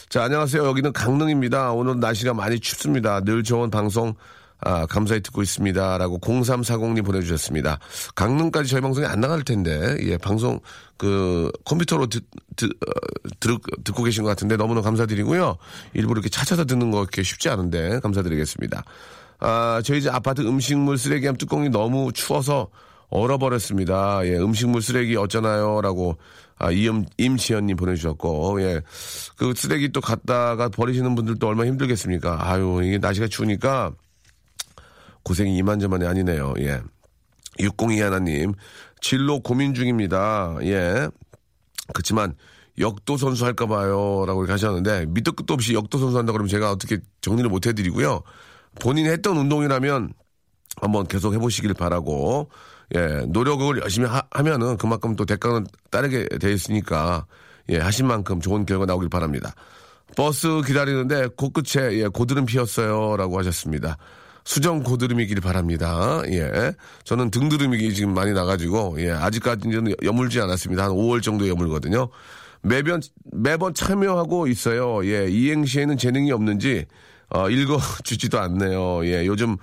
자, 0.09 0.23
안녕하세요. 0.23 0.65
여기는 0.65 0.93
강릉입니다. 0.93 1.73
오늘 1.73 1.99
날씨가 1.99 2.33
많이 2.33 2.59
춥습니다. 2.59 3.21
늘 3.21 3.43
좋은 3.43 3.69
방송, 3.69 4.15
아, 4.61 4.85
감사히 4.85 5.21
듣고 5.21 5.41
있습니다. 5.41 5.97
라고 5.97 6.19
0340님 6.19 7.05
보내주셨습니다. 7.05 7.79
강릉까지 8.15 8.69
저희 8.69 8.81
방송이 8.81 9.05
안 9.07 9.21
나갈 9.21 9.43
텐데, 9.43 9.97
예, 10.01 10.17
방송, 10.17 10.59
그, 10.97 11.49
컴퓨터로 11.65 12.07
듣, 12.07 12.25
듣, 12.57 12.65
어, 12.65 12.91
듣, 13.39 13.61
듣고 13.83 14.03
계신 14.03 14.23
것 14.23 14.29
같은데 14.29 14.57
너무너무 14.57 14.83
감사드리고요. 14.83 15.57
일부러 15.93 16.19
이렇게 16.19 16.29
찾아서 16.29 16.65
듣는 16.65 16.91
거 16.91 16.99
이렇게 16.99 17.23
쉽지 17.23 17.49
않은데, 17.49 17.99
감사드리겠습니다. 18.01 18.83
아, 19.39 19.81
저희 19.85 20.01
집 20.01 20.13
아파트 20.13 20.41
음식물 20.41 20.97
쓰레기함 20.97 21.37
뚜껑이 21.37 21.69
너무 21.69 22.11
추워서 22.11 22.67
얼어버렸습니다. 23.09 24.25
예, 24.25 24.35
음식물 24.35 24.81
쓰레기 24.81 25.15
어쩌나요? 25.15 25.79
라고, 25.81 26.17
아, 26.57 26.69
이임, 26.71 27.05
임지연님 27.17 27.77
보내주셨고, 27.77 28.61
예. 28.61 28.81
그 29.37 29.53
쓰레기 29.55 29.89
또 29.93 30.01
갖다가 30.01 30.67
버리시는 30.67 31.15
분들도 31.15 31.47
얼마나 31.47 31.69
힘들겠습니까? 31.69 32.39
아유, 32.41 32.81
이게 32.83 32.97
날씨가 32.97 33.27
추우니까 33.27 33.93
고생이 35.29 35.57
이만저만이 35.57 36.07
아니네요. 36.07 36.55
예. 36.61 36.81
602 37.59 38.01
하나님, 38.01 38.53
진로 38.99 39.39
고민 39.39 39.75
중입니다. 39.75 40.57
예. 40.63 41.07
그렇지만, 41.93 42.33
역도 42.79 43.17
선수 43.17 43.45
할까 43.45 43.67
봐요. 43.67 44.23
라고 44.25 44.41
이렇게 44.41 44.53
하셨는데, 44.53 45.05
밑도 45.09 45.33
끝도 45.33 45.53
없이 45.53 45.75
역도 45.75 45.99
선수 45.99 46.17
한다 46.17 46.31
그러면 46.31 46.49
제가 46.49 46.71
어떻게 46.71 46.97
정리를 47.21 47.47
못 47.47 47.67
해드리고요. 47.67 48.23
본인이 48.79 49.09
했던 49.09 49.37
운동이라면 49.37 50.13
한번 50.81 51.05
계속 51.05 51.35
해보시길 51.35 51.75
바라고, 51.75 52.49
예, 52.95 53.23
노력을 53.27 53.79
열심히 53.83 54.07
하, 54.07 54.23
면은 54.41 54.77
그만큼 54.77 55.15
또 55.15 55.25
대가는 55.25 55.63
따르게 55.91 56.27
돼 56.39 56.51
있으니까, 56.51 57.27
예, 57.69 57.77
하신 57.77 58.07
만큼 58.07 58.41
좋은 58.41 58.65
결과 58.65 58.87
나오길 58.87 59.09
바랍니다. 59.09 59.53
버스 60.15 60.47
기다리는데 60.65 61.27
코끝에 61.37 61.99
예, 61.99 62.07
고드름 62.07 62.45
피었어요. 62.45 63.15
라고 63.15 63.37
하셨습니다. 63.37 63.97
수정 64.49 64.81
고드름이길 64.81 65.41
바랍니다. 65.41 66.23
예. 66.25 66.73
저는 67.03 67.29
등드름이 67.29 67.93
지금 67.93 68.15
많이 68.15 68.33
나가지고, 68.33 68.95
예, 68.97 69.11
아직까지는 69.11 69.93
여물지 70.01 70.41
않았습니다. 70.41 70.85
한 70.85 70.89
5월 70.89 71.21
정도 71.21 71.47
여물거든요. 71.47 72.09
매번, 72.63 72.99
매번 73.31 73.75
참여하고 73.75 74.47
있어요. 74.47 75.05
예, 75.05 75.27
이행시에는 75.29 75.97
재능이 75.97 76.31
없는지, 76.31 76.87
어, 77.29 77.47
읽어주지도 77.47 78.39
않네요. 78.39 79.05
예, 79.05 79.27
요즘 79.27 79.55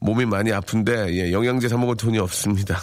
몸이 0.00 0.26
많이 0.26 0.52
아픈데, 0.52 1.14
예, 1.14 1.32
영양제 1.32 1.68
사먹을 1.68 1.96
돈이 1.96 2.18
없습니다. 2.18 2.78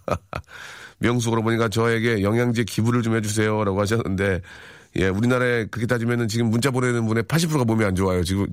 명수 1.00 1.30
그러보니까 1.30 1.70
저에게 1.70 2.22
영양제 2.22 2.64
기부를 2.64 3.00
좀 3.00 3.16
해주세요. 3.16 3.64
라고 3.64 3.80
하셨는데, 3.80 4.42
예, 4.98 5.08
우리나라에 5.08 5.66
그렇게 5.66 5.86
따지면은 5.86 6.28
지금 6.28 6.50
문자 6.50 6.70
보내는 6.70 7.06
분의 7.06 7.24
80%가 7.24 7.64
몸이 7.64 7.84
안 7.84 7.94
좋아요. 7.94 8.24
지금 8.24 8.46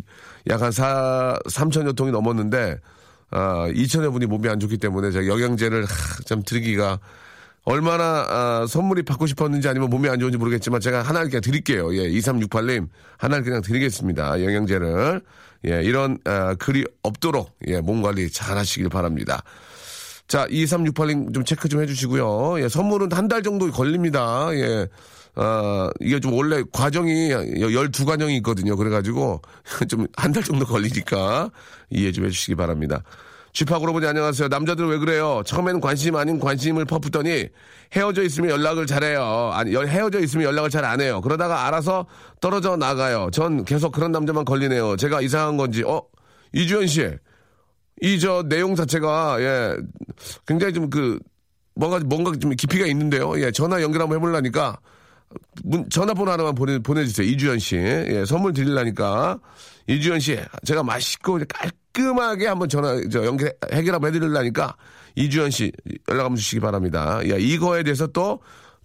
약 0.49 0.61
한 0.61 0.71
4, 0.71 1.39
3천여 1.49 1.95
통이 1.95 2.11
넘었는데, 2.11 2.77
아, 3.31 3.67
2천여 3.69 4.11
분이 4.13 4.27
몸이 4.27 4.47
안 4.49 4.59
좋기 4.59 4.77
때문에 4.77 5.11
제가 5.11 5.27
영양제를 5.27 5.83
하, 5.85 6.23
좀 6.25 6.43
드리기가 6.43 6.99
얼마나 7.63 8.25
아, 8.29 8.65
선물이 8.69 9.03
받고 9.03 9.25
싶었는지 9.25 9.67
아니면 9.67 9.89
몸이 9.89 10.07
안 10.07 10.19
좋은지 10.19 10.37
모르겠지만 10.37 10.79
제가 10.81 11.01
하나를 11.01 11.29
그냥 11.29 11.41
드릴게요. 11.41 11.93
예, 11.95 12.07
2368님 12.09 12.89
하나를 13.17 13.43
그냥 13.43 13.61
드리겠습니다. 13.61 14.43
영양제를. 14.43 15.21
예, 15.67 15.81
이런 15.83 16.19
아, 16.25 16.53
글이 16.55 16.85
없도록 17.01 17.57
예, 17.67 17.81
몸 17.81 18.03
관리 18.03 18.29
잘 18.29 18.55
하시길 18.55 18.89
바랍니다. 18.89 19.41
자, 20.27 20.45
2368님 20.47 21.33
좀 21.33 21.43
체크 21.43 21.67
좀 21.69 21.81
해주시고요. 21.81 22.61
예, 22.63 22.69
선물은 22.69 23.11
한 23.13 23.27
달 23.27 23.41
정도 23.41 23.71
걸립니다. 23.71 24.49
예. 24.53 24.87
아, 25.35 25.89
이게 25.99 26.19
좀 26.19 26.33
원래 26.33 26.63
과정이 26.71 27.29
12과정이 27.29 28.37
있거든요. 28.37 28.75
그래가지고 28.77 29.41
좀 29.89 30.07
한 30.17 30.31
달 30.33 30.43
정도 30.43 30.65
걸리니까 30.65 31.49
이해 31.89 32.11
좀 32.11 32.25
해주시기 32.25 32.55
바랍니다. 32.55 33.03
쥐팍으로 33.53 33.93
보니 33.93 34.05
안녕하세요. 34.05 34.49
남자들은 34.49 34.89
왜 34.89 34.97
그래요? 34.97 35.41
처음에는 35.45 35.79
관심 35.79 36.15
아닌 36.17 36.39
관심을 36.39 36.83
퍼붓더니 36.85 37.47
헤어져 37.93 38.23
있으면 38.23 38.49
연락을 38.49 38.85
잘해요. 38.85 39.51
아니, 39.53 39.73
연- 39.73 39.87
헤어져 39.87 40.19
있으면 40.19 40.45
연락을 40.45 40.69
잘 40.69 40.83
안 40.83 40.99
해요. 40.99 41.21
그러다가 41.21 41.65
알아서 41.67 42.05
떨어져 42.41 42.75
나가요. 42.75 43.29
전 43.31 43.63
계속 43.63 43.91
그런 43.93 44.11
남자만 44.11 44.43
걸리네요. 44.43 44.97
제가 44.97 45.21
이상한 45.21 45.55
건지, 45.57 45.83
어? 45.83 46.01
이주연 46.53 46.87
씨. 46.87 47.09
이 48.01 48.19
저 48.19 48.43
내용 48.43 48.75
자체가, 48.75 49.37
예, 49.39 49.77
굉장히 50.45 50.73
좀 50.73 50.89
그, 50.89 51.17
뭔가, 51.75 51.99
뭔가 52.05 52.33
좀 52.37 52.51
깊이가 52.51 52.85
있는데요. 52.87 53.39
예, 53.41 53.51
전화 53.51 53.81
연결 53.81 54.01
한번 54.01 54.17
해보려니까, 54.17 54.77
문, 55.63 55.89
전화번호 55.89 56.31
하나만 56.31 56.55
보내, 56.55 56.79
보내주세요. 56.79 57.27
이주연 57.27 57.59
씨. 57.59 57.75
예, 57.77 58.23
선물 58.25 58.53
드리려니까. 58.53 59.39
이주연 59.87 60.19
씨, 60.19 60.39
제가 60.65 60.83
맛있고 60.83 61.39
깔끔하게 61.47 62.47
한번 62.47 62.69
전화, 62.69 62.99
저, 63.11 63.25
연결, 63.25 63.53
해결 63.71 63.95
한번 63.95 64.13
해드리려니까. 64.13 64.75
이주연 65.15 65.51
씨, 65.51 65.71
연락 66.09 66.25
한번 66.25 66.37
주시기 66.37 66.59
바랍니다. 66.59 67.19
예, 67.23 67.39
이거에 67.39 67.83
대해서 67.83 68.07
또, 68.07 68.41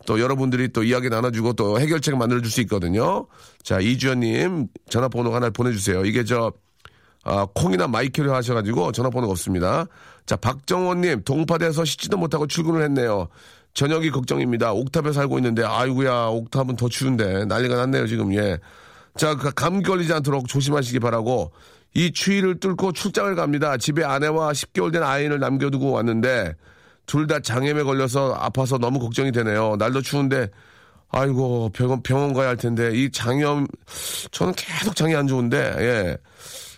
또 0.07 0.21
여러분들이 0.21 0.69
또 0.69 0.83
이야기 0.83 1.09
나눠주고 1.09 1.55
또 1.55 1.79
해결책 1.81 2.17
만들어줄 2.17 2.51
수 2.51 2.61
있거든요. 2.63 3.27
자, 3.63 3.81
이주연님, 3.81 4.69
전화번호 4.89 5.35
하나 5.35 5.51
보내주세요. 5.51 6.05
이게 6.05 6.25
저, 6.25 6.53
아, 7.25 7.47
콩이나 7.55 7.87
마이크를 7.87 8.33
하셔가지고 8.33 8.93
전화번호가 8.93 9.31
없습니다. 9.33 9.87
자, 10.27 10.37
박정원님, 10.37 11.25
동파대에서 11.25 11.85
씻지도 11.85 12.17
못하고 12.17 12.47
출근을 12.47 12.83
했네요. 12.85 13.29
저녁이 13.75 14.11
걱정입니다. 14.11 14.73
옥탑에 14.73 15.13
살고 15.13 15.39
있는데 15.39 15.65
아이고야 15.65 16.27
옥탑은 16.27 16.77
더 16.77 16.89
추운데 16.89 17.45
난리가 17.45 17.77
났네요 17.77 18.07
지금 18.07 18.35
예. 18.35 18.59
자그 19.17 19.53
감기 19.55 19.89
걸리지 19.89 20.13
않도록 20.13 20.49
조심하시기 20.49 20.99
바라고 21.01 21.53
이 21.95 22.13
추위를 22.13 22.61
뚫고 22.61 22.93
출장을 22.93 23.35
갑니다. 23.35 23.77
집에 23.77 24.05
아내와 24.05 24.53
10개월 24.53 24.93
된 24.93 25.03
아이를 25.03 25.41
남겨두고 25.41 25.91
왔는데 25.93 26.55
둘 27.07 27.27
다 27.27 27.41
장염에 27.41 27.83
걸려서 27.83 28.35
아파서 28.35 28.79
너무 28.79 29.01
걱정이 29.01 29.33
되네요. 29.33 29.75
날도 29.77 30.01
추운데 30.03 30.49
아이고 31.09 31.71
병원 31.73 32.03
병원 32.03 32.33
가야 32.33 32.49
할 32.51 32.57
텐데 32.57 32.93
이 32.95 33.11
장염 33.11 33.67
저는 34.31 34.55
계속 34.57 34.95
장이 34.95 35.17
안 35.17 35.27
좋은데 35.27 35.75
예. 35.79 36.17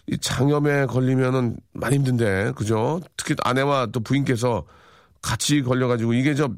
이 0.07 0.17
장염에 0.19 0.87
걸리면은 0.87 1.57
많이 1.75 1.97
힘든데 1.97 2.53
그죠? 2.57 3.01
특히 3.17 3.35
아내와 3.45 3.89
또 3.93 4.01
부인께서 4.01 4.65
같이 5.21 5.63
걸려가지고 5.63 6.15
이게 6.15 6.35
저 6.35 6.49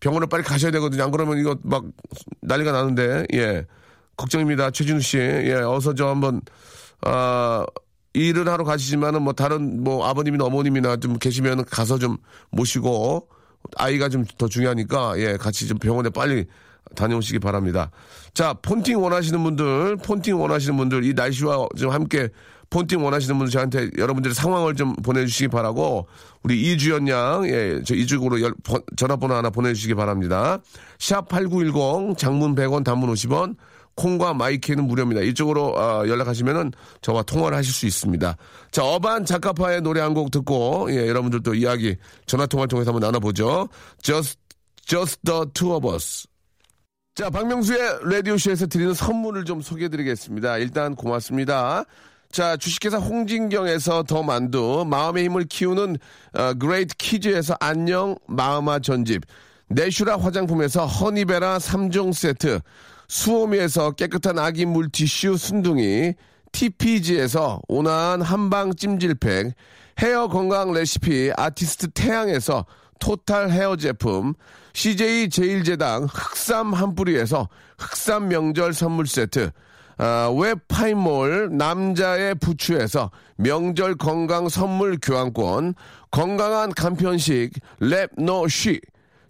병원을 0.00 0.28
빨리 0.28 0.42
가셔야 0.42 0.70
되거든요. 0.72 1.04
안 1.04 1.10
그러면 1.10 1.38
이거 1.38 1.56
막 1.62 1.84
난리가 2.42 2.72
나는데 2.72 3.26
예 3.34 3.66
걱정입니다. 4.16 4.70
최진우 4.70 5.00
씨, 5.00 5.18
예 5.18 5.54
어서 5.54 5.94
저 5.94 6.08
한번 6.08 6.40
아 7.02 7.64
일을 8.14 8.48
하러 8.48 8.64
가시지만은 8.64 9.22
뭐 9.22 9.32
다른 9.32 9.82
뭐 9.82 10.06
아버님이나 10.06 10.44
어머님이나 10.44 10.96
좀 10.96 11.18
계시면 11.18 11.64
가서 11.64 11.98
좀 11.98 12.18
모시고 12.50 13.28
아이가 13.76 14.08
좀 14.08 14.24
더 14.38 14.48
중요하니까 14.48 15.18
예 15.18 15.36
같이 15.36 15.66
좀 15.66 15.78
병원에 15.78 16.10
빨리 16.10 16.46
다녀오시기 16.94 17.38
바랍니다. 17.38 17.90
자 18.34 18.52
폰팅 18.54 19.02
원하시는 19.02 19.42
분들, 19.42 19.96
폰팅 19.96 20.40
원하시는 20.40 20.76
분들 20.76 21.04
이 21.04 21.14
날씨와 21.14 21.68
좀 21.78 21.90
함께 21.90 22.28
폰팅 22.72 23.04
원하시는 23.04 23.36
분들 23.36 23.52
저한테 23.52 23.90
여러분들의 23.98 24.34
상황을 24.34 24.74
좀 24.74 24.94
보내주시기 24.96 25.48
바라고 25.48 26.06
우리 26.42 26.72
이주연 26.72 27.06
양, 27.08 27.46
예, 27.46 27.82
저 27.86 27.94
이쪽으로 27.94 28.40
열- 28.40 28.54
번- 28.64 28.80
전화번호 28.96 29.34
하나 29.34 29.50
보내주시기 29.50 29.94
바랍니다. 29.94 30.58
샵 30.98 31.28
8910 31.28 32.16
장문 32.16 32.54
100원 32.54 32.82
단문 32.82 33.12
50원 33.12 33.56
콩과 33.94 34.32
마이키는 34.32 34.84
무료입니다. 34.84 35.20
이쪽으로 35.20 35.74
어, 35.76 36.08
연락하시면은 36.08 36.72
저와 37.02 37.22
통화를 37.24 37.58
하실 37.58 37.74
수 37.74 37.84
있습니다. 37.84 38.36
자, 38.70 38.82
어반 38.82 39.26
자카파의 39.26 39.82
노래 39.82 40.00
한 40.00 40.14
곡 40.14 40.30
듣고 40.30 40.86
예, 40.90 41.06
여러분들도 41.08 41.54
이야기 41.54 41.96
전화 42.24 42.46
통화를 42.46 42.68
통해서 42.68 42.90
한번 42.90 43.06
나눠보죠. 43.06 43.68
Just 44.00 44.38
Just 44.86 45.20
the 45.24 45.42
Two 45.52 45.74
of 45.76 45.86
Us. 45.92 46.26
자, 47.14 47.28
박명수의 47.28 47.98
라디오쇼에서 48.10 48.66
드리는 48.66 48.94
선물을 48.94 49.44
좀 49.44 49.60
소개해드리겠습니다. 49.60 50.56
일단 50.56 50.94
고맙습니다. 50.94 51.84
자, 52.32 52.56
주식회사 52.56 52.96
홍진경에서 52.96 54.04
더 54.04 54.22
만두, 54.22 54.86
마음의 54.88 55.24
힘을 55.24 55.44
키우는 55.44 55.98
어, 56.32 56.54
그레이트 56.54 56.96
키즈에서 56.96 57.54
안녕 57.60 58.16
마음아 58.26 58.78
전집, 58.78 59.20
내슈라 59.68 60.16
화장품에서 60.16 60.86
허니베라 60.86 61.58
3종 61.58 62.14
세트, 62.14 62.60
수오미에서 63.08 63.90
깨끗한 63.90 64.38
아기 64.38 64.64
물티슈 64.64 65.36
순둥이, 65.36 66.14
TPG에서 66.52 67.60
온화한 67.68 68.22
한방 68.22 68.74
찜질팩, 68.74 69.52
헤어 70.00 70.28
건강 70.28 70.72
레시피 70.72 71.32
아티스트 71.36 71.90
태양에서 71.90 72.64
토탈 72.98 73.50
헤어 73.50 73.76
제품, 73.76 74.32
CJ 74.72 75.28
제일제당 75.28 76.04
흑삼 76.04 76.72
한 76.72 76.94
뿌리에서 76.94 77.50
흑삼 77.76 78.28
명절 78.28 78.72
선물 78.72 79.06
세트, 79.06 79.50
아, 79.98 80.32
웹파이몰 80.34 81.56
남자의 81.56 82.34
부추에서 82.36 83.10
명절 83.36 83.96
건강 83.96 84.48
선물 84.48 84.98
교환권, 85.00 85.74
건강한 86.10 86.72
간편식 86.72 87.52
랩노쉬, 87.80 88.80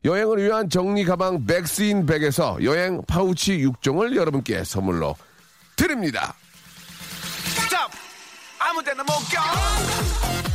여행을 0.05 0.43
위한 0.43 0.69
정리 0.69 1.05
가방 1.05 1.47
백스인백에서 1.47 2.59
여행 2.65 3.03
파우치 3.07 3.59
6종을 3.59 4.17
여러분께 4.17 4.65
선물로 4.65 5.15
드립니다. 5.77 6.35
Stop! 7.45 7.91
아무 8.59 8.83
데나 8.83 9.03
못 9.05 9.13
가! 9.33 10.52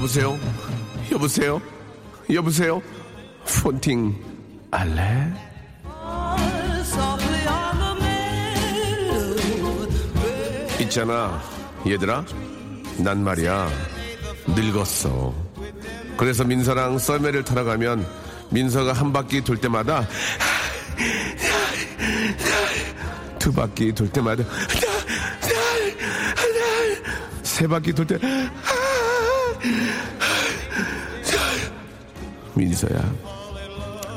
여보세요? 0.00 0.38
여보세요? 1.12 1.60
여보세요? 2.32 2.80
폰팅 3.62 4.16
알래? 4.70 5.30
있잖아 10.80 11.38
얘들아 11.86 12.24
난 12.96 13.22
말이야 13.22 13.68
늙었어 14.48 15.34
그래서 16.16 16.44
민서랑 16.44 16.98
썰매를 16.98 17.44
타러 17.44 17.64
가면 17.64 18.06
민서가 18.48 18.94
한 18.94 19.12
바퀴 19.12 19.42
돌 19.42 19.58
때마다 19.58 20.08
두 23.38 23.52
바퀴 23.52 23.92
돌 23.92 24.08
때마다 24.08 24.44
세 27.42 27.66
바퀴 27.66 27.92
돌 27.92 28.06
때 28.06 28.18
민서야. 32.60 33.14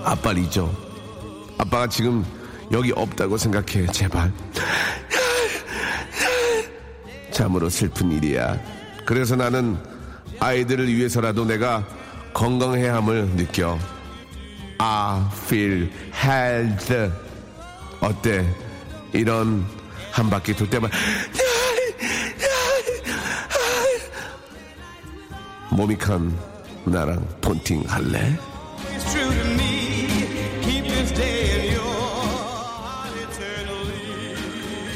아빠를 0.04 0.44
잊어 0.44 0.70
아빠가 1.58 1.88
지금 1.88 2.26
여기 2.72 2.92
없다고 2.92 3.38
생각해 3.38 3.88
제발. 3.88 4.32
참으로 7.32 7.70
슬픈 7.70 8.12
일이야. 8.12 8.60
그래서 9.06 9.36
나는 9.36 9.78
아이들을 10.40 10.94
위해서라도 10.94 11.46
내가 11.46 11.88
건강해야 12.34 12.96
함을 12.96 13.30
느껴. 13.36 13.80
I 14.78 15.22
feel 15.46 15.90
health 16.14 16.94
어때? 18.02 18.46
이런 19.14 19.66
한 20.12 20.30
바퀴 20.30 20.54
돌 20.54 20.70
때마다 20.70 20.98
몸이 25.70 25.96
칸 25.96 26.38
나랑 26.86 27.26
폰팅 27.42 27.84
할래? 27.88 28.38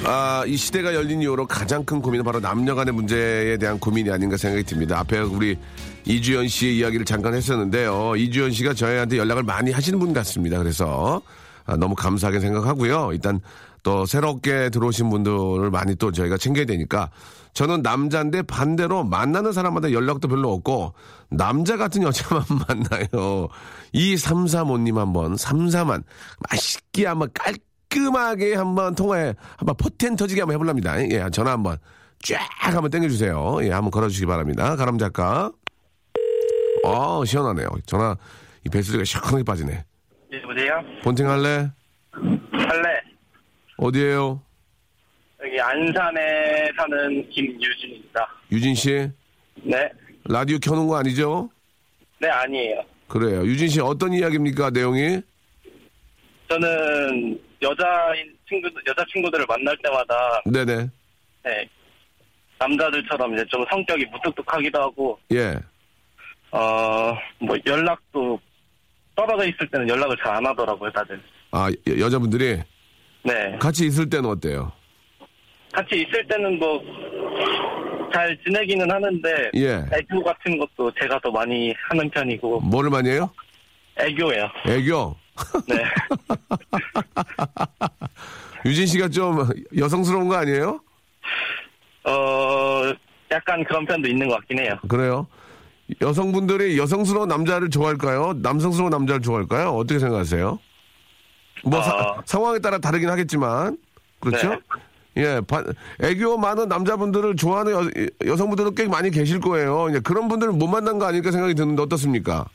아, 0.05 0.43
이 0.47 0.55
시대가 0.55 0.93
열린 0.93 1.21
이후로 1.21 1.47
가장 1.47 1.83
큰 1.83 2.01
고민은 2.01 2.23
바로 2.23 2.39
남녀 2.39 2.75
간의 2.75 2.93
문제에 2.93 3.57
대한 3.57 3.79
고민이 3.79 4.09
아닌가 4.09 4.37
생각이 4.37 4.63
듭니다. 4.63 4.99
앞에 4.99 5.19
우리 5.19 5.57
이주연 6.05 6.47
씨의 6.47 6.77
이야기를 6.77 7.05
잠깐 7.05 7.33
했었는데요. 7.33 8.15
이주연 8.15 8.51
씨가 8.51 8.73
저희한테 8.73 9.17
연락을 9.17 9.43
많이 9.43 9.71
하시는 9.71 9.99
분 9.99 10.13
같습니다. 10.13 10.57
그래서 10.59 11.21
아, 11.65 11.75
너무 11.75 11.95
감사하게 11.95 12.39
생각하고요. 12.39 13.09
일단 13.11 13.41
또 13.83 14.05
새롭게 14.05 14.69
들어오신 14.69 15.09
분들을 15.09 15.69
많이 15.71 15.95
또 15.95 16.11
저희가 16.11 16.37
챙겨야 16.37 16.65
되니까 16.65 17.09
저는 17.57 17.81
남자인데 17.81 18.43
반대로 18.43 19.03
만나는 19.03 19.51
사람마다 19.51 19.91
연락도 19.91 20.27
별로 20.27 20.53
없고 20.53 20.93
남자 21.31 21.75
같은 21.75 22.03
여자만 22.03 22.43
만나요. 22.67 23.47
이 23.93 24.13
335님 24.13 24.93
한번 24.97 25.33
33만 25.33 26.03
맛있게 26.51 27.07
한번 27.07 27.31
깔끔하게 27.33 28.53
한번 28.53 28.93
통화해 28.93 29.33
한번 29.57 29.75
포텐 29.75 30.15
터지게 30.15 30.41
한번 30.41 30.53
해볼랍니다. 30.53 31.01
예, 31.09 31.27
전화 31.31 31.53
한번 31.53 31.79
쫙 32.21 32.39
한번 32.59 32.91
땡겨주세요. 32.91 33.57
예, 33.63 33.71
한번 33.71 33.89
걸어주시기 33.89 34.27
바랍니다. 34.27 34.75
가람 34.75 34.99
작가. 34.99 35.51
어 36.83 37.25
시원하네요. 37.25 37.69
전화 37.87 38.15
이 38.67 38.69
배수리가 38.69 39.03
시원하게 39.03 39.41
빠지네. 39.43 39.83
여보세요? 40.31 40.73
본팅 41.03 41.27
할래? 41.27 41.71
할래. 42.11 43.01
어디에요? 43.77 44.43
여기 45.43 45.59
안산에 45.61 46.69
사는 46.77 47.29
김유진입니다. 47.29 48.27
유진 48.51 48.73
씨 48.75 49.09
네. 49.63 49.89
라디오 50.25 50.57
켜놓은 50.59 50.87
거 50.87 50.97
아니죠? 50.97 51.49
네, 52.19 52.27
아니에요. 52.29 52.81
그래요. 53.07 53.41
유진 53.45 53.67
씨 53.67 53.79
어떤 53.79 54.13
이야기입니까 54.13 54.71
내용이? 54.71 55.21
저는 56.49 57.39
여자인 57.61 58.35
친구, 58.47 58.69
여자 58.87 59.03
친구들을 59.13 59.45
만날 59.47 59.77
때마다, 59.83 60.41
네네. 60.45 60.89
네. 61.43 61.69
남자들처럼 62.59 63.33
이제 63.35 63.45
좀 63.49 63.63
성격이 63.69 64.05
무뚝뚝하기도 64.05 64.81
하고, 64.81 65.19
예. 65.33 65.55
어, 66.51 67.13
뭐 67.39 67.55
연락도 67.65 68.39
떨어져 69.15 69.45
있을 69.45 69.67
때는 69.71 69.87
연락을 69.89 70.15
잘 70.23 70.35
안 70.35 70.45
하더라고요, 70.45 70.89
다들. 70.91 71.21
아 71.51 71.69
여- 71.87 71.99
여자분들이 71.99 72.61
네. 73.23 73.57
같이 73.59 73.85
있을 73.85 74.09
때는 74.09 74.29
어때요? 74.29 74.71
같이 75.73 75.95
있을 75.95 76.25
때는 76.27 76.59
뭐, 76.59 76.81
잘 78.13 78.37
지내기는 78.45 78.89
하는데 78.89 79.51
예. 79.55 79.83
애교 79.93 80.23
같은 80.23 80.57
것도 80.57 80.91
제가 80.99 81.19
더 81.21 81.29
많이 81.29 81.73
하는 81.89 82.09
편이고 82.09 82.61
뭐를 82.61 82.89
많이 82.89 83.09
해요? 83.09 83.29
애교예요. 83.99 84.47
애교. 84.65 85.15
네. 85.67 85.83
유진 88.65 88.85
씨가 88.87 89.09
좀 89.09 89.45
여성스러운 89.75 90.29
거 90.29 90.35
아니에요? 90.35 90.79
어 92.05 92.81
약간 93.31 93.63
그런 93.65 93.85
편도 93.85 94.07
있는 94.07 94.29
것 94.29 94.35
같긴 94.35 94.59
해요. 94.59 94.77
그래요? 94.87 95.27
여성분들이 96.01 96.77
여성스러운 96.77 97.27
남자를 97.27 97.69
좋아할까요? 97.69 98.33
남성스러운 98.41 98.89
남자를 98.89 99.21
좋아할까요? 99.21 99.69
어떻게 99.71 99.99
생각하세요? 99.99 100.59
뭐 101.65 101.81
사- 101.81 101.95
어. 101.95 102.21
상황에 102.25 102.59
따라 102.59 102.77
다르긴 102.77 103.09
하겠지만 103.09 103.77
그렇죠? 104.19 104.49
네. 104.51 104.57
예, 105.17 105.41
바- 105.47 105.63
애교 106.01 106.37
많은 106.37 106.67
남자분들을 106.69 107.35
좋아하는 107.35 107.73
여, 108.25 108.35
성분들도 108.35 108.71
꽤 108.71 108.87
많이 108.87 109.09
계실 109.09 109.39
거예요. 109.39 109.87
이제 109.89 109.99
그런 109.99 110.27
분들을 110.27 110.53
못 110.53 110.67
만난 110.67 110.99
거 110.99 111.05
아닐까 111.05 111.31
생각이 111.31 111.55
드는데 111.55 111.81
어떻습니까? 111.81 112.45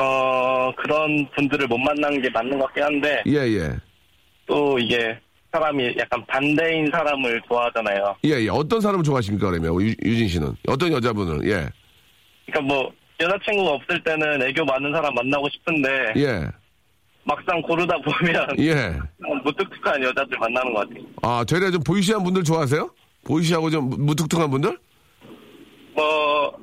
어 0.00 0.72
그런 0.76 1.28
분들을 1.34 1.66
못 1.66 1.78
만난 1.78 2.20
게 2.20 2.28
맞는 2.30 2.58
것 2.58 2.66
같긴 2.66 2.82
한데 2.84 3.22
예, 3.26 3.32
예. 3.38 3.76
또 4.46 4.78
이게 4.78 5.18
사람이 5.52 5.94
약간 5.98 6.24
반대인 6.26 6.88
사람을 6.92 7.40
좋아하잖아요. 7.48 8.16
예, 8.24 8.30
예. 8.44 8.48
어떤 8.48 8.80
사람을 8.80 9.02
좋아하십니까, 9.02 9.50
그러면? 9.50 9.80
유, 9.80 9.94
유진 10.04 10.28
씨는. 10.28 10.54
어떤 10.68 10.92
여자분을, 10.92 11.48
예. 11.48 11.66
그러니까 12.46 12.60
뭐 12.74 12.90
여자친구가 13.20 13.70
없을 13.72 14.02
때는 14.04 14.42
애교 14.42 14.64
많은 14.64 14.92
사람 14.92 15.12
만나고 15.14 15.48
싶은데 15.50 16.12
예, 16.16 16.44
막상 17.28 17.60
고르다 17.60 17.94
보면 17.98 18.46
예. 18.58 18.98
무뚝뚝한 19.44 20.02
여자들 20.02 20.38
만나는 20.38 20.72
것 20.72 20.88
같아요. 20.88 21.04
아, 21.22 21.44
되레 21.44 21.70
좀 21.70 21.82
보이시한 21.82 22.24
분들 22.24 22.42
좋아하세요? 22.42 22.88
보이시하고 23.24 23.68
좀 23.68 23.90
무- 23.90 23.96
무뚝뚝한 23.98 24.50
분들? 24.50 24.78
뭐 25.94 26.56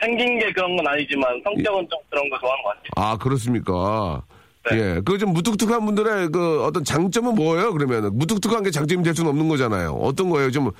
생긴 0.00 0.38
게 0.38 0.52
그런 0.52 0.76
건 0.76 0.86
아니지만 0.86 1.40
성격은 1.44 1.88
좀 1.90 1.98
그런 2.10 2.28
거 2.28 2.38
좋아하는 2.38 2.62
것 2.62 2.68
같아요. 2.68 2.90
아, 2.96 3.16
그렇습니까? 3.16 4.22
네. 4.70 4.76
예. 4.96 5.00
그 5.02 5.16
좀 5.16 5.32
무뚝뚝한 5.32 5.86
분들의 5.86 6.28
그 6.28 6.62
어떤 6.64 6.84
장점은 6.84 7.34
뭐예요, 7.34 7.72
그러면? 7.72 8.10
무뚝뚝한 8.18 8.62
게 8.62 8.70
장점이 8.70 9.02
될 9.02 9.14
수는 9.14 9.30
없는 9.30 9.48
거잖아요. 9.48 9.92
어떤 9.94 10.28
거예요? 10.28 10.50
좀, 10.50 10.70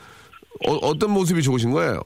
어, 0.67 0.99
떤 0.99 1.11
모습이 1.13 1.43
좋으신 1.43 1.71
거예요? 1.71 2.03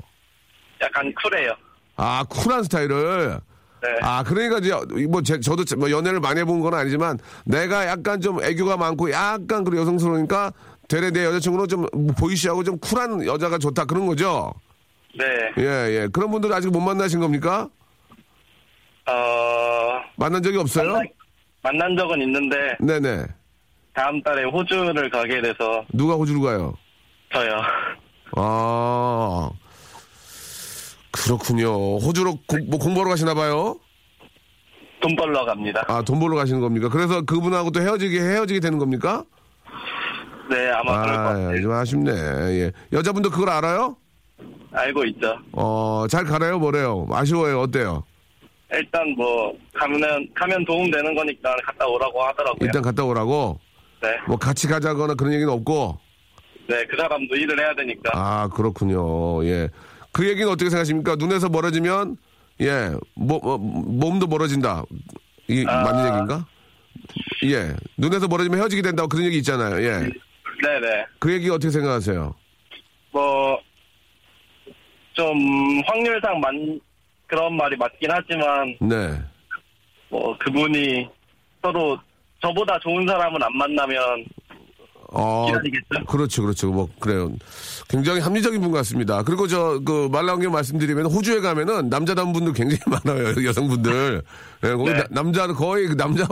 약간 0.81 1.13
쿨해요. 1.21 1.51
아, 1.97 2.25
쿨한 2.29 2.63
스타일을. 2.63 3.41
네. 3.85 3.99
아, 4.03 4.23
그러니까 4.23 4.59
이제 4.59 4.73
뭐 5.07 5.21
제, 5.21 5.39
저도 5.39 5.65
뭐 5.77 5.91
연애를 5.91 6.19
많이 6.21 6.41
해본 6.41 6.61
건 6.61 6.73
아니지만 6.73 7.19
내가 7.45 7.87
약간 7.87 8.19
좀 8.21 8.43
애교가 8.43 8.79
많고 8.79 9.11
약간 9.11 9.63
그 9.63 9.77
여성스러우니까 9.77 10.53
되레 10.89 11.11
내 11.11 11.25
여자친구는 11.27 11.69
좀 11.69 11.87
보이시하고 12.19 12.65
좀 12.65 12.79
쿨한 12.79 13.27
여자가 13.27 13.59
좋다 13.59 13.85
그런 13.85 14.07
거죠. 14.07 14.55
네. 15.19 15.25
예, 15.59 15.65
예. 16.03 16.09
그런 16.13 16.31
분들 16.31 16.53
아직 16.53 16.71
못 16.71 16.81
만나신 16.81 17.21
겁니까? 17.21 17.69
어 19.07 20.01
만난 20.17 20.43
적이 20.43 20.59
없어요? 20.59 20.93
만나- 20.93 21.09
만난 21.63 21.97
적은 21.97 22.21
있는데 22.23 22.57
네네. 22.81 23.27
다음 23.95 24.23
달에 24.23 24.45
호주를 24.45 25.11
가게 25.11 25.41
돼서 25.43 25.85
누가 25.93 26.15
호주로 26.15 26.41
가요? 26.41 26.75
저요. 27.33 27.61
아, 28.37 29.51
그렇군요. 31.25 31.97
호주로 31.99 32.35
공, 32.47 32.67
뭐 32.69 32.79
공부하러 32.79 33.11
가시나 33.11 33.35
봐요? 33.35 33.79
돈 35.01 35.15
벌러 35.17 35.45
갑니다. 35.45 35.85
아, 35.87 36.03
돈 36.03 36.19
벌러 36.19 36.35
가시는 36.37 36.61
겁니까? 36.61 36.89
그래서 36.89 37.23
그분하고 37.23 37.71
또 37.71 37.81
헤어지게, 37.81 38.19
헤어지게 38.21 38.61
되는 38.61 38.79
겁니까? 38.79 39.25
네, 40.51 40.71
아마 40.71 41.03
그럴 41.03 41.17
것 41.17 41.21
아, 41.21 41.25
같아요. 41.35 41.63
좀 41.63 41.73
아쉽네. 41.73 42.11
예. 42.13 42.73
여자분도 42.93 43.31
그걸 43.31 43.51
알아요? 43.51 43.97
알고 44.73 45.05
있죠. 45.07 45.39
어, 45.53 46.07
잘 46.11 46.25
가나요? 46.25 46.59
뭐래요? 46.59 47.07
아쉬워요? 47.13 47.61
어때요? 47.61 48.03
일단 48.73 49.09
뭐 49.17 49.53
가면 49.75 50.01
가면 50.35 50.65
도움 50.65 50.91
되는 50.91 51.15
거니까 51.15 51.55
갔다 51.65 51.87
오라고 51.87 52.23
하더라고요. 52.25 52.59
일단 52.67 52.83
갔다 52.83 53.05
오라고? 53.05 53.61
네, 54.03 54.09
뭐 54.27 54.37
같이 54.37 54.67
가자거나 54.67 55.15
그런 55.15 55.33
얘기는 55.33 55.51
없고? 55.53 55.97
네, 56.69 56.85
그 56.91 56.97
사람도 56.97 57.37
일을 57.37 57.59
해야 57.61 57.75
되니까. 57.75 58.11
아, 58.15 58.49
그렇군요. 58.49 59.45
예. 59.45 59.69
그 60.15 60.27
얘기는 60.29 60.49
어떻게 60.49 60.71
생각하십니까? 60.71 61.17
눈에서 61.17 61.49
멀어지면, 61.51 62.17
예, 62.63 62.93
뭐, 63.15 63.39
뭐, 63.41 63.59
몸도 63.59 64.27
멀어진다. 64.27 64.85
이 65.49 65.65
아. 65.69 65.83
맞는 65.83 66.07
얘기인가? 66.09 66.47
예. 67.45 67.75
눈에서 67.99 68.27
멀어지면 68.29 68.61
헤어지게 68.61 68.81
된다고 68.81 69.09
그런 69.09 69.27
얘기 69.27 69.39
있잖아요. 69.39 69.83
예. 69.85 69.99
네, 69.99 70.81
네. 70.81 71.05
그 71.19 71.33
얘기 71.33 71.51
어떻게 71.51 71.71
생각하세요? 71.71 72.35
뭐 73.13 73.59
좀 75.15 75.81
확률상 75.87 76.41
만 76.41 76.81
그런 77.27 77.57
말이 77.57 77.77
맞긴 77.77 78.11
하지만 78.11 78.77
네. 78.81 79.21
뭐 80.09 80.37
그분이 80.39 81.09
서로 81.63 81.99
저보다 82.43 82.79
좋은 82.81 83.07
사람은 83.07 83.43
안 83.43 83.57
만나면 83.57 84.25
어, 85.15 85.47
기다리겠죠. 85.47 86.05
그렇죠, 86.09 86.43
그렇죠. 86.43 86.73
뭐, 86.73 86.89
그래요. 87.01 87.31
굉장히 87.89 88.21
합리적인 88.21 88.61
분 88.61 88.73
같습니다. 88.73 89.23
그리고 89.23 89.47
저, 89.47 89.81
그, 89.85 90.09
말 90.11 90.27
나온 90.27 90.41
게 90.41 90.49
말씀드리면, 90.49 91.07
호주에 91.07 91.41
가면은 91.41 91.89
남자다운 91.89 92.33
분들 92.33 92.53
굉장히 92.53 92.81
많아요. 93.05 93.45
여성분들. 93.47 94.23
예, 94.65 94.69
거기 94.71 94.91
네. 94.91 94.99
나- 94.99 95.07
남자는 95.11 95.55
거의 95.55 95.87
그 95.89 95.97
남자, 95.97 96.27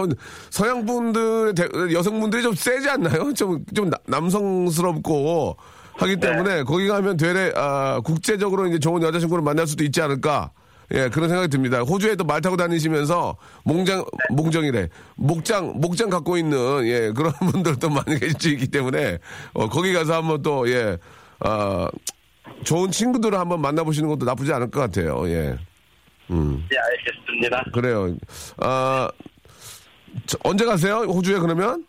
서양분들, 0.51 1.55
여성분들이 1.93 2.43
좀 2.43 2.55
세지 2.55 2.89
않나요? 2.89 3.33
좀, 3.35 3.65
좀 3.75 3.91
나- 3.91 3.99
남성스럽고 4.07 5.57
하기 5.95 6.17
네. 6.17 6.21
때문에 6.21 6.63
거기 6.63 6.89
가면 6.89 7.17
되레, 7.17 7.53
아, 7.55 8.01
국제적으로 8.03 8.67
이제 8.67 8.79
좋은 8.79 9.03
여자친구를 9.03 9.43
만날 9.45 9.67
수도 9.67 9.85
있지 9.85 10.01
않을까. 10.01 10.51
예, 10.95 11.09
그런 11.09 11.29
생각이 11.29 11.49
듭니다. 11.49 11.81
호주에 11.81 12.17
또말 12.17 12.41
타고 12.41 12.57
다니시면서 12.57 13.37
몽장, 13.65 14.05
몽정이래. 14.31 14.89
목장, 15.17 15.81
목장 15.81 16.11
갖고 16.11 16.37
있는, 16.37 16.87
예, 16.87 17.13
그런 17.13 17.33
분들도 17.51 17.89
많이 17.89 18.15
있기 18.15 18.67
때문에, 18.69 19.19
어, 19.55 19.69
거기 19.69 19.93
가서 19.93 20.15
한번 20.17 20.43
또, 20.43 20.69
예, 20.69 20.99
아, 21.41 21.89
좋은 22.65 22.91
친구들을 22.91 23.39
한번 23.39 23.61
만나보시는 23.61 24.09
것도 24.09 24.27
나쁘지 24.27 24.53
않을 24.53 24.71
것 24.71 24.81
같아요. 24.81 25.29
예. 25.29 25.57
음, 26.31 26.67
네, 26.71 26.77
알겠습니다. 26.79 27.65
그래요. 27.73 28.15
아, 28.59 29.09
저, 30.27 30.39
언제 30.45 30.65
가세요? 30.65 30.97
호주에 31.09 31.39
그러면? 31.39 31.87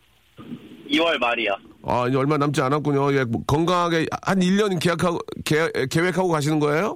2월 0.89 1.17
말이요. 1.17 1.55
아, 1.85 2.07
이제 2.07 2.17
얼마 2.17 2.37
남지 2.37 2.61
않았군요. 2.61 3.13
예, 3.15 3.23
뭐 3.25 3.43
건강하게 3.45 4.05
한 4.21 4.39
1년 4.39 4.79
계약하고, 4.79 5.19
계, 5.43 5.69
계획하고 5.89 6.29
가시는 6.29 6.59
거예요? 6.59 6.95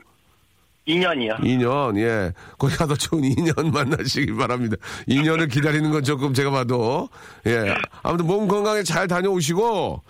2년이요. 0.88 1.40
2년, 1.42 1.98
예. 2.00 2.32
거기 2.58 2.76
가서 2.76 2.96
좋은 2.96 3.22
2년 3.22 3.72
만나시기 3.72 4.34
바랍니다. 4.34 4.78
2년을 5.08 5.52
기다리는 5.52 5.92
건 5.92 6.04
조금 6.04 6.34
제가 6.34 6.50
봐도, 6.50 7.10
예. 7.46 7.76
아무튼 8.04 8.26
몸 8.26 8.48
건강에 8.48 8.84
잘 8.84 9.08
다녀오시고, 9.08 10.02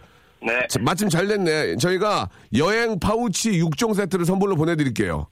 네, 0.43 0.67
자, 0.69 0.79
마침 0.81 1.09
잘 1.09 1.27
됐네. 1.27 1.77
저희가 1.77 2.29
여행 2.55 2.99
파우치 2.99 3.59
6종 3.59 3.95
세트를 3.95 4.25
선물로 4.25 4.55
보내드릴게요. 4.55 5.27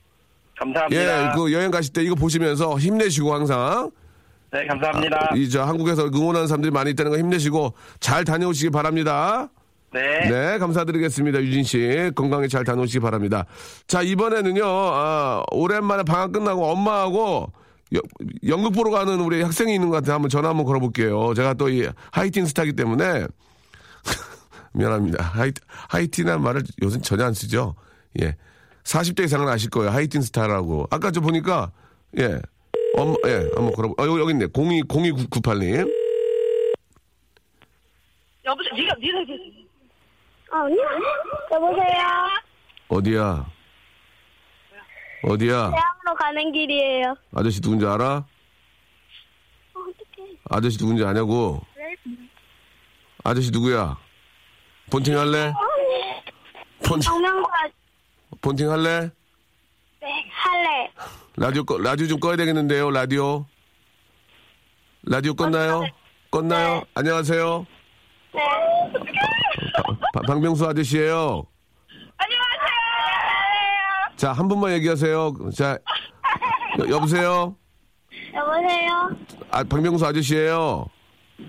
감사합니다. 0.58 1.02
예, 1.02 1.32
그 1.36 1.54
여행 1.54 1.70
가실 1.70 1.94
때 1.94 2.02
이거 2.02 2.16
보시면서 2.16 2.80
힘내시고 2.80 3.34
항상. 3.34 3.92
네, 4.52 4.66
감사합니다. 4.66 5.34
이저 5.36 5.64
한국에서 5.64 6.08
응원하는 6.08 6.48
사람들이 6.48 6.72
많이 6.72 6.92
있다는 6.92 7.12
거 7.12 7.18
힘내시고 7.18 7.74
잘 8.00 8.24
다녀오시기 8.24 8.70
바랍니다. 8.72 9.50
네. 9.96 10.30
네, 10.30 10.58
감사드리겠습니다. 10.58 11.42
유진 11.42 11.64
씨. 11.64 12.12
건강히 12.16 12.50
잘 12.50 12.66
다녀오시기 12.66 13.00
바랍니다. 13.00 13.46
자, 13.88 14.02
이번에는요, 14.02 14.64
아, 14.66 15.44
오랜만에 15.52 16.04
방학 16.04 16.34
끝나고 16.34 16.66
엄마하고 16.66 17.54
여- 17.96 18.00
연극 18.48 18.72
보러 18.74 18.92
가는 18.92 19.22
우리 19.22 19.42
학생이 19.42 19.74
있는 19.74 19.90
것 19.90 19.96
같아요. 19.96 20.16
한번 20.16 20.30
전화 20.30 20.50
한번 20.50 20.66
걸어볼게요. 20.66 21.34
제가 21.34 21.54
또 21.54 21.70
이 21.70 21.88
하이틴 22.12 22.46
스타기 22.46 22.74
때문에 22.74 23.26
미안합니다. 24.74 25.24
하이, 25.24 25.52
하이틴이라는 25.90 26.44
말을 26.44 26.64
요즘 26.82 27.02
전혀 27.02 27.24
안 27.24 27.34
쓰죠. 27.34 27.76
예. 28.22 28.36
40대 28.84 29.24
이상은 29.24 29.48
아실 29.48 29.70
거예요. 29.70 29.92
하이틴 29.92 30.22
스타라고. 30.22 30.88
아까 30.92 31.10
저 31.12 31.22
보니까, 31.22 31.72
예. 32.20 32.38
엄마, 32.98 33.16
예. 33.28 33.50
한번 33.56 33.72
걸어보, 33.72 33.96
어, 33.98 34.06
여기, 34.08 34.20
여기 34.20 34.32
있네. 34.34 34.48
02, 34.48 34.84
0298님. 34.90 35.90
여보세요. 38.46 38.74
네가 38.76 38.94
네가 39.00 39.20
아, 40.52 40.62
언니? 40.64 40.78
여보세요. 41.52 42.30
어디야? 42.88 43.46
어디야? 45.24 45.72
대학로 45.72 46.16
가는 46.18 46.52
길이에요. 46.52 47.16
아저씨 47.36 47.60
누군지 47.62 47.86
알아? 47.86 48.24
어떡해. 49.74 50.38
아저씨 50.50 50.78
누군지 50.78 51.04
아냐고? 51.04 51.62
아저씨 53.24 53.50
누구야? 53.52 53.98
본팅 54.92 55.18
할래? 55.18 55.52
본팅, 56.88 57.02
정명과 57.02 57.50
본팅 58.42 58.70
할래? 58.72 59.10
네, 60.00 60.30
할래. 60.32 60.92
라디오, 61.38 61.64
꺼, 61.64 61.80
라디오 61.80 62.06
좀 62.08 62.20
꺼야 62.20 62.36
되겠는데요, 62.36 62.92
라디오. 62.92 63.46
라디오 65.04 65.34
껐나요? 65.34 65.90
껐나요? 66.30 66.86
안녕하세요. 66.94 67.66
네. 68.34 68.42
바- 70.14 70.22
박명수 70.28 70.66
아저씨예요 70.68 71.44
자, 74.16 74.32
한 74.32 74.48
분만 74.48 74.72
얘기하세요. 74.74 75.34
자, 75.54 75.78
여, 76.80 76.90
여보세요? 76.90 77.54
여보세요? 78.34 79.10
아, 79.52 79.62
박명수 79.66 80.06
아저씨예요 80.06 80.86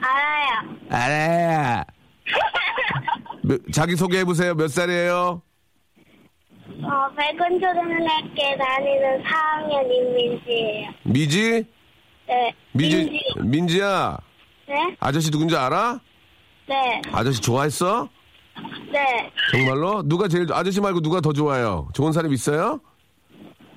알아요. 0.00 0.76
알아요. 0.90 1.84
몇- 3.44 3.60
자기 3.72 3.94
소개해 3.94 4.24
보세요. 4.24 4.54
몇 4.54 4.66
살이에요? 4.68 5.40
어, 6.82 7.08
백은 7.16 7.60
초등학교 7.60 8.58
다니는 8.58 9.22
4학년 9.22 9.92
임민지예요. 9.94 10.90
미지? 11.04 11.64
네. 12.26 12.52
미지, 12.72 12.96
민지. 12.96 13.20
민지야. 13.44 14.18
네? 14.68 14.96
아저씨 14.98 15.30
누군지 15.30 15.56
알아? 15.56 16.00
네. 16.68 17.00
아저씨 17.12 17.40
좋아했어? 17.40 18.08
네. 18.96 19.30
정말로? 19.52 20.02
누가 20.02 20.26
제일, 20.26 20.46
아저씨 20.52 20.80
말고 20.80 21.00
누가 21.00 21.20
더 21.20 21.32
좋아요? 21.32 21.88
좋은 21.92 22.12
사람 22.12 22.32
있어요? 22.32 22.80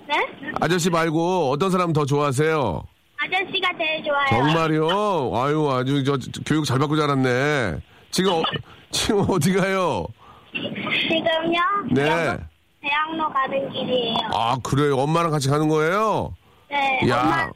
네? 0.07 0.15
아저씨 0.61 0.89
말고 0.89 1.51
어떤 1.51 1.69
사람 1.69 1.91
더 1.91 2.05
좋아하세요? 2.05 2.83
아저씨가 3.17 3.69
제일 3.77 4.03
좋아요. 4.05 4.27
정말요? 4.29 5.31
아유, 5.35 5.69
아주 5.71 6.03
저, 6.05 6.17
저 6.17 6.41
교육 6.45 6.63
잘 6.65 6.79
받고 6.79 6.95
자랐네. 6.95 7.79
지금, 8.11 8.31
어, 8.31 8.41
지금 8.91 9.25
어디 9.29 9.51
가요? 9.53 10.05
지금요? 10.53 11.59
네. 11.91 12.37
대학로 12.81 13.29
가는 13.33 13.71
길이에요. 13.73 14.15
아, 14.33 14.57
그래요? 14.63 14.95
엄마랑 14.97 15.31
같이 15.31 15.49
가는 15.49 15.67
거예요? 15.67 16.33
네. 16.69 17.09
야. 17.09 17.19
엄마랑 17.21 17.51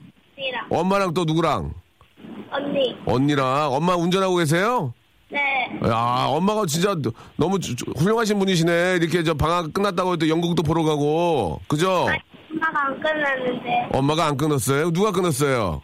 엄마랑 0.69 1.13
또 1.13 1.23
누구랑? 1.23 1.73
언니. 2.51 2.95
언니랑. 3.05 3.73
엄마 3.73 3.95
운전하고 3.95 4.35
계세요? 4.35 4.93
네. 5.33 5.89
야, 5.89 6.25
엄마가 6.29 6.65
진짜 6.67 6.95
너무 7.37 7.57
훌륭하신 7.97 8.37
분이시네. 8.37 8.97
이렇게 9.01 9.23
저 9.23 9.33
방학 9.33 9.73
끝났다고 9.73 10.13
해도 10.13 10.29
연극도 10.29 10.61
보러 10.61 10.83
가고. 10.83 11.59
그죠? 11.67 12.07
엄마가 12.51 12.85
안 12.85 12.99
끝났는데. 13.01 13.89
엄마가 13.93 14.25
안 14.27 14.37
끊었어요? 14.37 14.91
누가 14.91 15.11
끊었어요? 15.11 15.81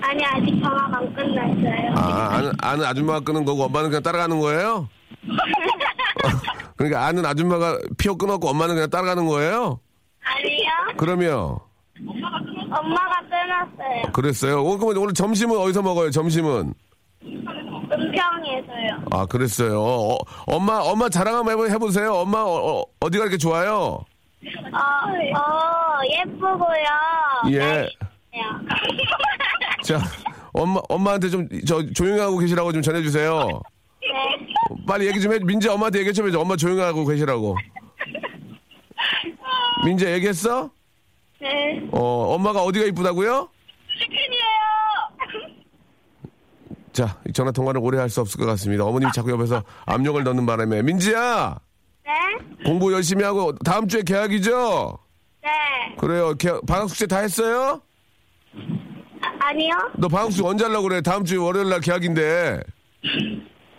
아니, 0.00 0.24
아직 0.24 0.60
방학 0.62 0.94
안 0.94 1.14
끝났어요. 1.14 1.94
아, 1.96 2.36
아는, 2.36 2.52
아는 2.62 2.84
아줌마가 2.86 3.20
끊은 3.20 3.44
거고 3.44 3.64
엄마는 3.64 3.90
그냥 3.90 4.02
따라가는 4.02 4.40
거예요? 4.40 4.88
그러니까 6.76 7.06
아는 7.06 7.24
아줌마가 7.24 7.78
피어 7.98 8.14
끊었고 8.14 8.48
엄마는 8.48 8.74
그냥 8.74 8.90
따라가는 8.90 9.26
거예요? 9.26 9.80
아니요? 10.22 10.96
그러면 10.96 11.58
엄마가 11.98 13.20
끊었어요. 13.30 14.12
그랬어요. 14.12 14.62
오, 14.62 14.76
그러면 14.78 15.02
오늘 15.02 15.14
점심은 15.14 15.56
어디서 15.58 15.82
먹어요? 15.82 16.10
점심은? 16.10 16.74
은평에서요. 17.92 19.04
아, 19.10 19.26
그랬어요. 19.26 19.80
어, 19.82 20.18
엄마, 20.46 20.78
엄마 20.78 21.08
자랑 21.08 21.36
한번 21.36 21.52
해보, 21.54 21.68
해보세요. 21.68 22.14
엄마, 22.14 22.42
어, 22.42 22.84
어, 23.00 23.10
디가 23.10 23.24
이렇게 23.24 23.36
좋아요? 23.36 24.04
어, 24.72 24.78
어, 24.78 26.00
예쁘고요. 26.20 26.86
예. 27.52 27.58
네. 27.58 27.88
자, 29.84 30.00
엄마, 30.52 30.80
엄마한테 30.88 31.28
좀, 31.28 31.48
저, 31.66 31.82
조용히 31.92 32.20
하고 32.20 32.38
계시라고 32.38 32.72
좀 32.72 32.82
전해주세요. 32.82 33.48
네. 33.48 34.84
빨리 34.86 35.06
얘기 35.06 35.20
좀 35.20 35.32
해, 35.32 35.38
민지 35.38 35.68
엄마한테 35.68 36.00
얘기 36.00 36.12
좀 36.12 36.26
해줘. 36.28 36.40
엄마 36.40 36.56
조용히 36.56 36.80
하고 36.80 37.04
계시라고. 37.06 37.56
민지 39.84 40.06
얘기했어? 40.06 40.70
네. 41.40 41.80
어, 41.92 42.34
엄마가 42.34 42.62
어디가 42.62 42.86
이쁘다고요? 42.86 43.48
치킨이에요. 43.98 44.35
자, 46.96 47.18
이 47.28 47.32
전화 47.32 47.50
통화를 47.50 47.78
오래 47.82 47.98
할 47.98 48.08
수 48.08 48.22
없을 48.22 48.40
것 48.40 48.46
같습니다. 48.46 48.84
어머님이 48.84 49.12
자꾸 49.14 49.30
옆에서 49.30 49.62
압력을 49.84 50.22
넣는 50.24 50.46
바람에. 50.46 50.80
민지야! 50.80 51.58
네? 52.06 52.12
공부 52.64 52.90
열심히 52.92 53.22
하고, 53.22 53.52
다음 53.58 53.86
주에 53.86 54.02
계약이죠? 54.02 54.98
네. 55.42 55.50
그래요. 55.98 56.32
개- 56.34 56.58
방학 56.66 56.88
숙제 56.88 57.06
다 57.06 57.18
했어요? 57.18 57.82
아, 59.20 59.48
아니요? 59.48 59.72
너 59.98 60.08
방학 60.08 60.32
숙제 60.32 60.48
언제 60.48 60.64
하려고 60.64 60.88
그래? 60.88 61.02
다음 61.02 61.22
주 61.24 61.42
월요일 61.44 61.68
날 61.68 61.80
계약인데. 61.80 62.60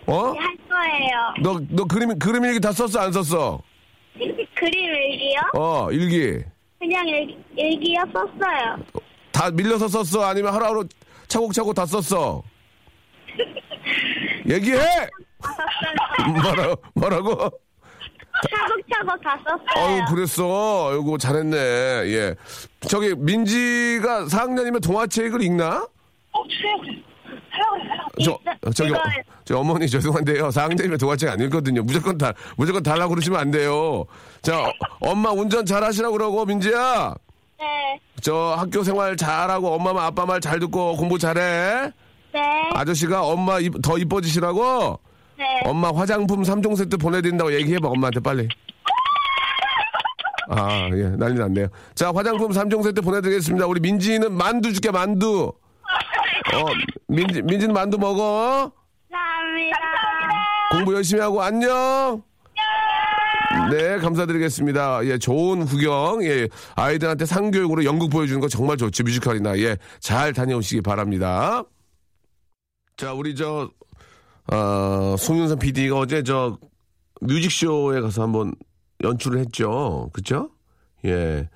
어? 0.06 0.26
할 0.28 0.34
거예요. 0.36 1.34
너, 1.42 1.60
너 1.70 1.84
그림, 1.86 2.16
그림 2.20 2.44
일기 2.44 2.60
다 2.60 2.70
썼어? 2.70 3.00
안 3.00 3.10
썼어? 3.12 3.60
그림 4.14 4.72
일기요? 4.94 5.40
어, 5.54 5.88
일기. 5.90 6.38
그냥 6.78 7.08
일, 7.08 7.36
일기요 7.56 8.02
썼어요. 8.12 8.76
다 9.32 9.50
밀려서 9.50 9.88
썼어? 9.88 10.24
아니면 10.24 10.54
하루하루 10.54 10.84
차곡차곡 11.26 11.74
다 11.74 11.84
썼어? 11.84 12.42
얘기해! 14.48 14.78
뭐라, 16.42 16.74
뭐라고? 16.94 17.50
차곡차곡 18.50 19.22
다 19.22 19.38
썼어요. 19.44 19.84
어유 19.96 20.04
그랬어. 20.08 20.90
아이고, 20.92 21.18
잘했네. 21.18 21.56
예. 21.56 22.34
저기, 22.88 23.14
민지가 23.16 24.26
4학년이면 24.26 24.82
동화책을 24.82 25.42
읽나? 25.42 25.86
저, 28.24 28.38
저기, 28.74 28.92
어, 28.92 28.98
저 29.44 29.58
어머니 29.58 29.88
죄송한데요. 29.88 30.48
4학년이면 30.48 30.98
동화책 31.00 31.28
안 31.30 31.40
읽거든요. 31.40 31.82
무조건 31.82 32.16
다, 32.18 32.32
무조건 32.56 32.82
달라고 32.82 33.10
그러시면 33.10 33.40
안 33.40 33.50
돼요. 33.50 34.04
자, 34.42 34.60
어, 34.60 34.72
엄마 35.00 35.30
운전 35.30 35.64
잘 35.66 35.82
하시라고 35.82 36.12
그러고, 36.12 36.44
민지야. 36.44 37.14
네. 37.58 38.00
저 38.20 38.54
학교 38.56 38.82
생활 38.84 39.16
잘하고, 39.16 39.74
엄마 39.74 39.92
말, 39.92 40.04
아빠 40.06 40.24
말 40.26 40.40
잘 40.40 40.60
듣고, 40.60 40.96
공부 40.96 41.18
잘해. 41.18 41.90
네. 42.38 42.70
아저씨가 42.74 43.22
엄마 43.24 43.58
이- 43.58 43.70
더 43.82 43.98
이뻐지시라고, 43.98 44.98
네. 45.36 45.44
엄마 45.64 45.90
화장품 45.92 46.42
3종 46.42 46.76
세트 46.76 46.96
보내드린다고 46.98 47.52
얘기해봐, 47.54 47.88
엄마한테 47.88 48.20
빨리. 48.20 48.48
아, 50.50 50.88
예, 50.94 51.10
난리 51.16 51.38
났네요. 51.38 51.66
자, 51.94 52.10
화장품 52.14 52.50
3종 52.52 52.82
세트 52.82 53.02
보내드리겠습니다. 53.02 53.66
우리 53.66 53.80
민지는 53.80 54.32
만두 54.32 54.72
줄게, 54.72 54.90
만두. 54.90 55.52
어, 56.54 56.64
민지, 57.08 57.42
민지는 57.42 57.74
만두 57.74 57.98
먹어. 57.98 58.72
감사합니다. 59.10 59.78
공부 60.70 60.94
열심히 60.94 61.20
하고 61.20 61.42
안녕. 61.42 62.22
네, 63.70 63.98
감사드리겠습니다. 63.98 65.04
예, 65.04 65.18
좋은 65.18 65.66
구경, 65.66 66.22
예, 66.22 66.48
아이들한테 66.76 67.26
상교육으로 67.26 67.84
연극 67.84 68.08
보여주는 68.08 68.40
거 68.40 68.48
정말 68.48 68.76
좋지, 68.78 69.02
뮤지컬이나, 69.02 69.58
예, 69.58 69.76
잘 70.00 70.32
다녀오시기 70.32 70.80
바랍니다. 70.80 71.62
자, 72.98 73.12
우리 73.12 73.36
저, 73.36 73.70
어, 74.52 75.16
송윤선 75.16 75.60
PD가 75.60 76.00
어제 76.00 76.24
저, 76.24 76.58
뮤직쇼에 77.20 78.00
가서 78.00 78.24
한번 78.24 78.52
연출을 79.04 79.38
했죠. 79.38 80.10
그죠? 80.12 80.50
예, 81.04 81.48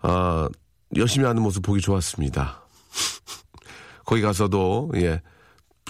아, 0.00 0.48
열심히 0.96 1.26
하는 1.26 1.42
모습 1.42 1.62
보기 1.62 1.82
좋았습니다. 1.82 2.62
거기 4.06 4.22
가서도, 4.22 4.92
예, 4.94 5.20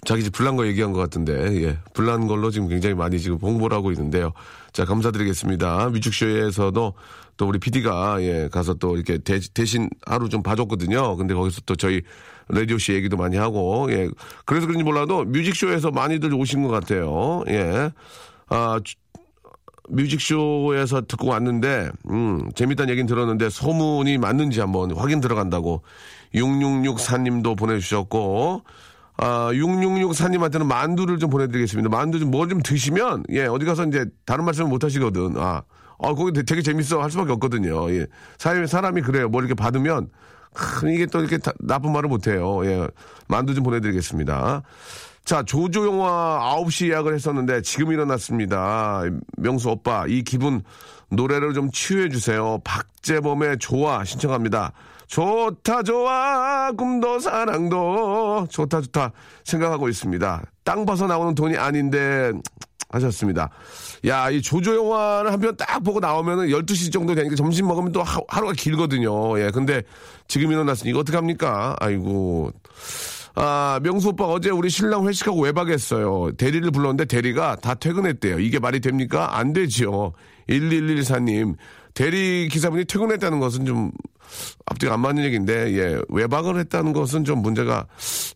자기 0.04 0.24
집 0.24 0.32
불난 0.32 0.56
거 0.56 0.66
얘기한 0.66 0.92
것 0.92 0.98
같은데, 0.98 1.62
예. 1.62 1.78
불난 1.94 2.26
걸로 2.26 2.50
지금 2.50 2.66
굉장히 2.66 2.96
많이 2.96 3.20
지금 3.20 3.36
홍보를 3.36 3.76
하고 3.76 3.92
있는데요. 3.92 4.32
자, 4.72 4.84
감사드리겠습니다. 4.84 5.90
뮤직쇼에서도 5.90 6.94
또 7.36 7.46
우리 7.46 7.60
PD가, 7.60 8.20
예, 8.22 8.48
가서 8.50 8.74
또 8.74 8.96
이렇게 8.96 9.18
대, 9.18 9.38
대신 9.54 9.88
하루 10.06 10.28
좀 10.28 10.42
봐줬거든요. 10.42 11.14
근데 11.14 11.34
거기서 11.34 11.60
또 11.66 11.76
저희 11.76 12.02
라디오 12.52 12.78
씨 12.78 12.92
얘기도 12.92 13.16
많이 13.16 13.36
하고, 13.36 13.86
예. 13.90 14.08
그래서 14.44 14.66
그런지 14.66 14.84
몰라도 14.84 15.24
뮤직쇼에서 15.24 15.90
많이들 15.90 16.32
오신 16.34 16.62
것 16.62 16.68
같아요. 16.68 17.42
예. 17.48 17.90
아, 18.48 18.78
주- 18.84 18.94
뮤직쇼에서 19.88 21.02
듣고 21.08 21.28
왔는데, 21.28 21.90
음, 22.10 22.50
재밌다는 22.54 22.90
얘기는 22.90 23.06
들었는데, 23.06 23.48
소문이 23.50 24.18
맞는지 24.18 24.60
한번 24.60 24.92
확인 24.96 25.20
들어간다고, 25.20 25.82
6664님도 26.34 27.56
보내주셨고, 27.58 28.62
아, 29.16 29.50
6664님한테는 29.52 30.64
만두를 30.66 31.18
좀 31.18 31.30
보내드리겠습니다. 31.30 31.88
만두 31.90 32.18
좀뭐좀 32.18 32.62
드시면, 32.62 33.24
예, 33.30 33.44
어디 33.46 33.64
가서 33.64 33.84
이제 33.86 34.04
다른 34.24 34.44
말씀을 34.44 34.68
못 34.70 34.84
하시거든. 34.84 35.34
아, 35.36 35.62
아, 35.98 36.14
거기 36.14 36.32
되게- 36.44 36.62
재밌어 36.62 37.00
할 37.00 37.10
수밖에 37.10 37.32
없거든요. 37.32 37.90
예. 37.94 38.06
사람이, 38.38 38.66
사람이 38.66 39.02
그래요. 39.02 39.28
뭐 39.28 39.40
이렇게 39.40 39.54
받으면, 39.54 40.08
큰 40.54 40.90
이게 40.92 41.06
또 41.06 41.20
이렇게 41.20 41.38
다- 41.38 41.52
나쁜 41.60 41.92
말을 41.92 42.08
못 42.08 42.26
해요. 42.26 42.60
예. 42.64 42.88
만두 43.28 43.54
좀 43.54 43.64
보내드리겠습니다. 43.64 44.62
자, 45.24 45.42
조조 45.44 45.86
영화 45.86 46.40
9시 46.64 46.90
예약을 46.90 47.14
했었는데 47.14 47.62
지금 47.62 47.92
일어났습니다. 47.92 49.02
명수 49.38 49.70
오빠, 49.70 50.04
이 50.08 50.22
기분 50.22 50.62
노래를 51.10 51.54
좀 51.54 51.70
치유해 51.70 52.08
주세요. 52.08 52.58
박재범의 52.64 53.58
좋아 53.58 54.04
신청합니다. 54.04 54.72
좋다 55.06 55.82
좋아 55.82 56.72
꿈도 56.72 57.18
사랑도 57.18 58.46
좋다 58.50 58.80
좋다 58.80 59.12
생각하고 59.44 59.88
있습니다. 59.90 60.42
땅 60.64 60.86
봐서 60.86 61.06
나오는 61.06 61.34
돈이 61.34 61.56
아닌데 61.58 62.32
하셨습니다. 62.92 63.50
야, 64.06 64.30
이 64.30 64.40
조조 64.42 64.76
영화를 64.76 65.32
한 65.32 65.40
편 65.40 65.56
딱 65.56 65.82
보고 65.82 66.00
나오면은 66.00 66.48
12시 66.48 66.92
정도 66.92 67.14
되니까 67.14 67.34
점심 67.36 67.66
먹으면 67.66 67.92
또 67.92 68.02
하, 68.02 68.20
하루가 68.28 68.52
길거든요. 68.52 69.38
예. 69.40 69.50
근데 69.50 69.82
지금 70.28 70.52
일어났으니 70.52 70.90
이거 70.90 71.00
어떡합니까? 71.00 71.76
아이고. 71.80 72.50
아, 73.34 73.80
명수 73.82 74.10
오빠 74.10 74.24
어제 74.26 74.50
우리 74.50 74.68
신랑 74.68 75.08
회식하고 75.08 75.40
외박했어요. 75.42 76.32
대리를 76.36 76.70
불렀는데 76.70 77.06
대리가 77.06 77.56
다 77.56 77.74
퇴근했대요. 77.74 78.38
이게 78.40 78.58
말이 78.58 78.80
됩니까? 78.80 79.38
안 79.38 79.52
되지요. 79.54 80.12
1114님. 80.48 81.56
대리 81.94 82.48
기사분이 82.48 82.86
퇴근했다는 82.86 83.40
것은 83.40 83.66
좀 83.66 83.90
앞뒤가 84.66 84.94
안 84.94 85.00
맞는 85.00 85.24
얘기인데, 85.24 85.74
예, 85.76 86.00
외박을 86.08 86.58
했다는 86.58 86.92
것은 86.92 87.24
좀 87.24 87.42
문제가 87.42 87.86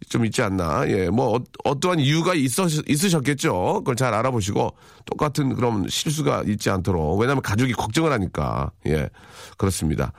좀 0.08 0.26
있지 0.26 0.42
않나. 0.42 0.88
예, 0.88 1.08
뭐, 1.08 1.40
어, 1.64 1.80
떠한 1.80 2.00
이유가 2.00 2.34
있어, 2.34 2.66
있으셨겠죠. 2.86 3.74
그걸 3.78 3.96
잘 3.96 4.12
알아보시고, 4.12 4.74
똑같은 5.06 5.54
그런 5.54 5.86
실수가 5.88 6.44
있지 6.46 6.68
않도록. 6.68 7.18
왜냐면 7.18 7.42
가족이 7.42 7.72
걱정을 7.72 8.12
하니까. 8.12 8.70
예, 8.86 9.08
그렇습니다. 9.56 10.12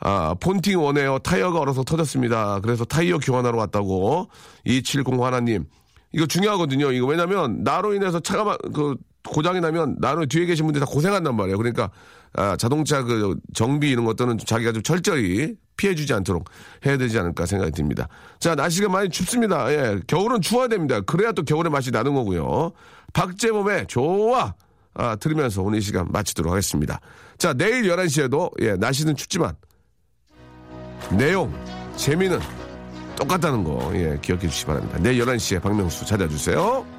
아, 0.00 0.34
폰팅 0.40 0.82
원에요. 0.82 1.18
타이어가 1.20 1.60
얼어서 1.60 1.84
터졌습니다. 1.84 2.60
그래서 2.60 2.84
타이어 2.84 3.18
교환하러 3.18 3.56
왔다고. 3.58 4.28
270 4.64 5.20
하나님. 5.22 5.64
이거 6.12 6.26
중요하거든요. 6.26 6.90
이거 6.90 7.06
왜냐면, 7.06 7.62
나로 7.62 7.94
인해서 7.94 8.18
차가, 8.18 8.42
막 8.42 8.58
그, 8.74 8.96
고장이 9.28 9.60
나면 9.60 9.96
나로 9.98 10.26
뒤에 10.26 10.46
계신 10.46 10.64
분들이 10.64 10.84
다 10.84 10.90
고생한단 10.90 11.36
말이에요. 11.36 11.58
그러니까 11.58 11.90
아, 12.34 12.56
자동차 12.56 13.02
그 13.02 13.36
정비 13.54 13.90
이런 13.90 14.04
것들은 14.04 14.38
좀 14.38 14.46
자기가 14.46 14.72
좀 14.72 14.82
철저히 14.82 15.54
피해주지 15.76 16.12
않도록 16.12 16.48
해야 16.86 16.96
되지 16.96 17.18
않을까 17.18 17.46
생각이 17.46 17.72
듭니다. 17.72 18.08
자 18.38 18.54
날씨가 18.54 18.88
많이 18.88 19.08
춥습니다. 19.08 19.72
예, 19.72 20.00
겨울은 20.06 20.40
추워야 20.40 20.68
됩니다. 20.68 21.00
그래야 21.00 21.32
또 21.32 21.42
겨울의 21.42 21.70
맛이 21.70 21.90
나는 21.90 22.14
거고요. 22.14 22.72
박재범의 23.12 23.86
좋아 23.88 24.54
아, 24.94 25.16
들으면서 25.16 25.62
오늘 25.62 25.78
이 25.78 25.82
시간 25.82 26.06
마치도록 26.10 26.52
하겠습니다. 26.52 27.00
자 27.38 27.52
내일 27.54 27.82
11시에도 27.84 28.50
예, 28.60 28.76
날씨는 28.76 29.16
춥지만 29.16 29.54
내용 31.16 31.52
재미는 31.96 32.38
똑같다는 33.16 33.64
거 33.64 33.90
예, 33.94 34.18
기억해 34.20 34.48
주시기 34.48 34.66
바랍니다. 34.66 34.98
내일 35.00 35.24
11시에 35.24 35.60
박명수 35.60 36.04
찾아주세요. 36.06 36.89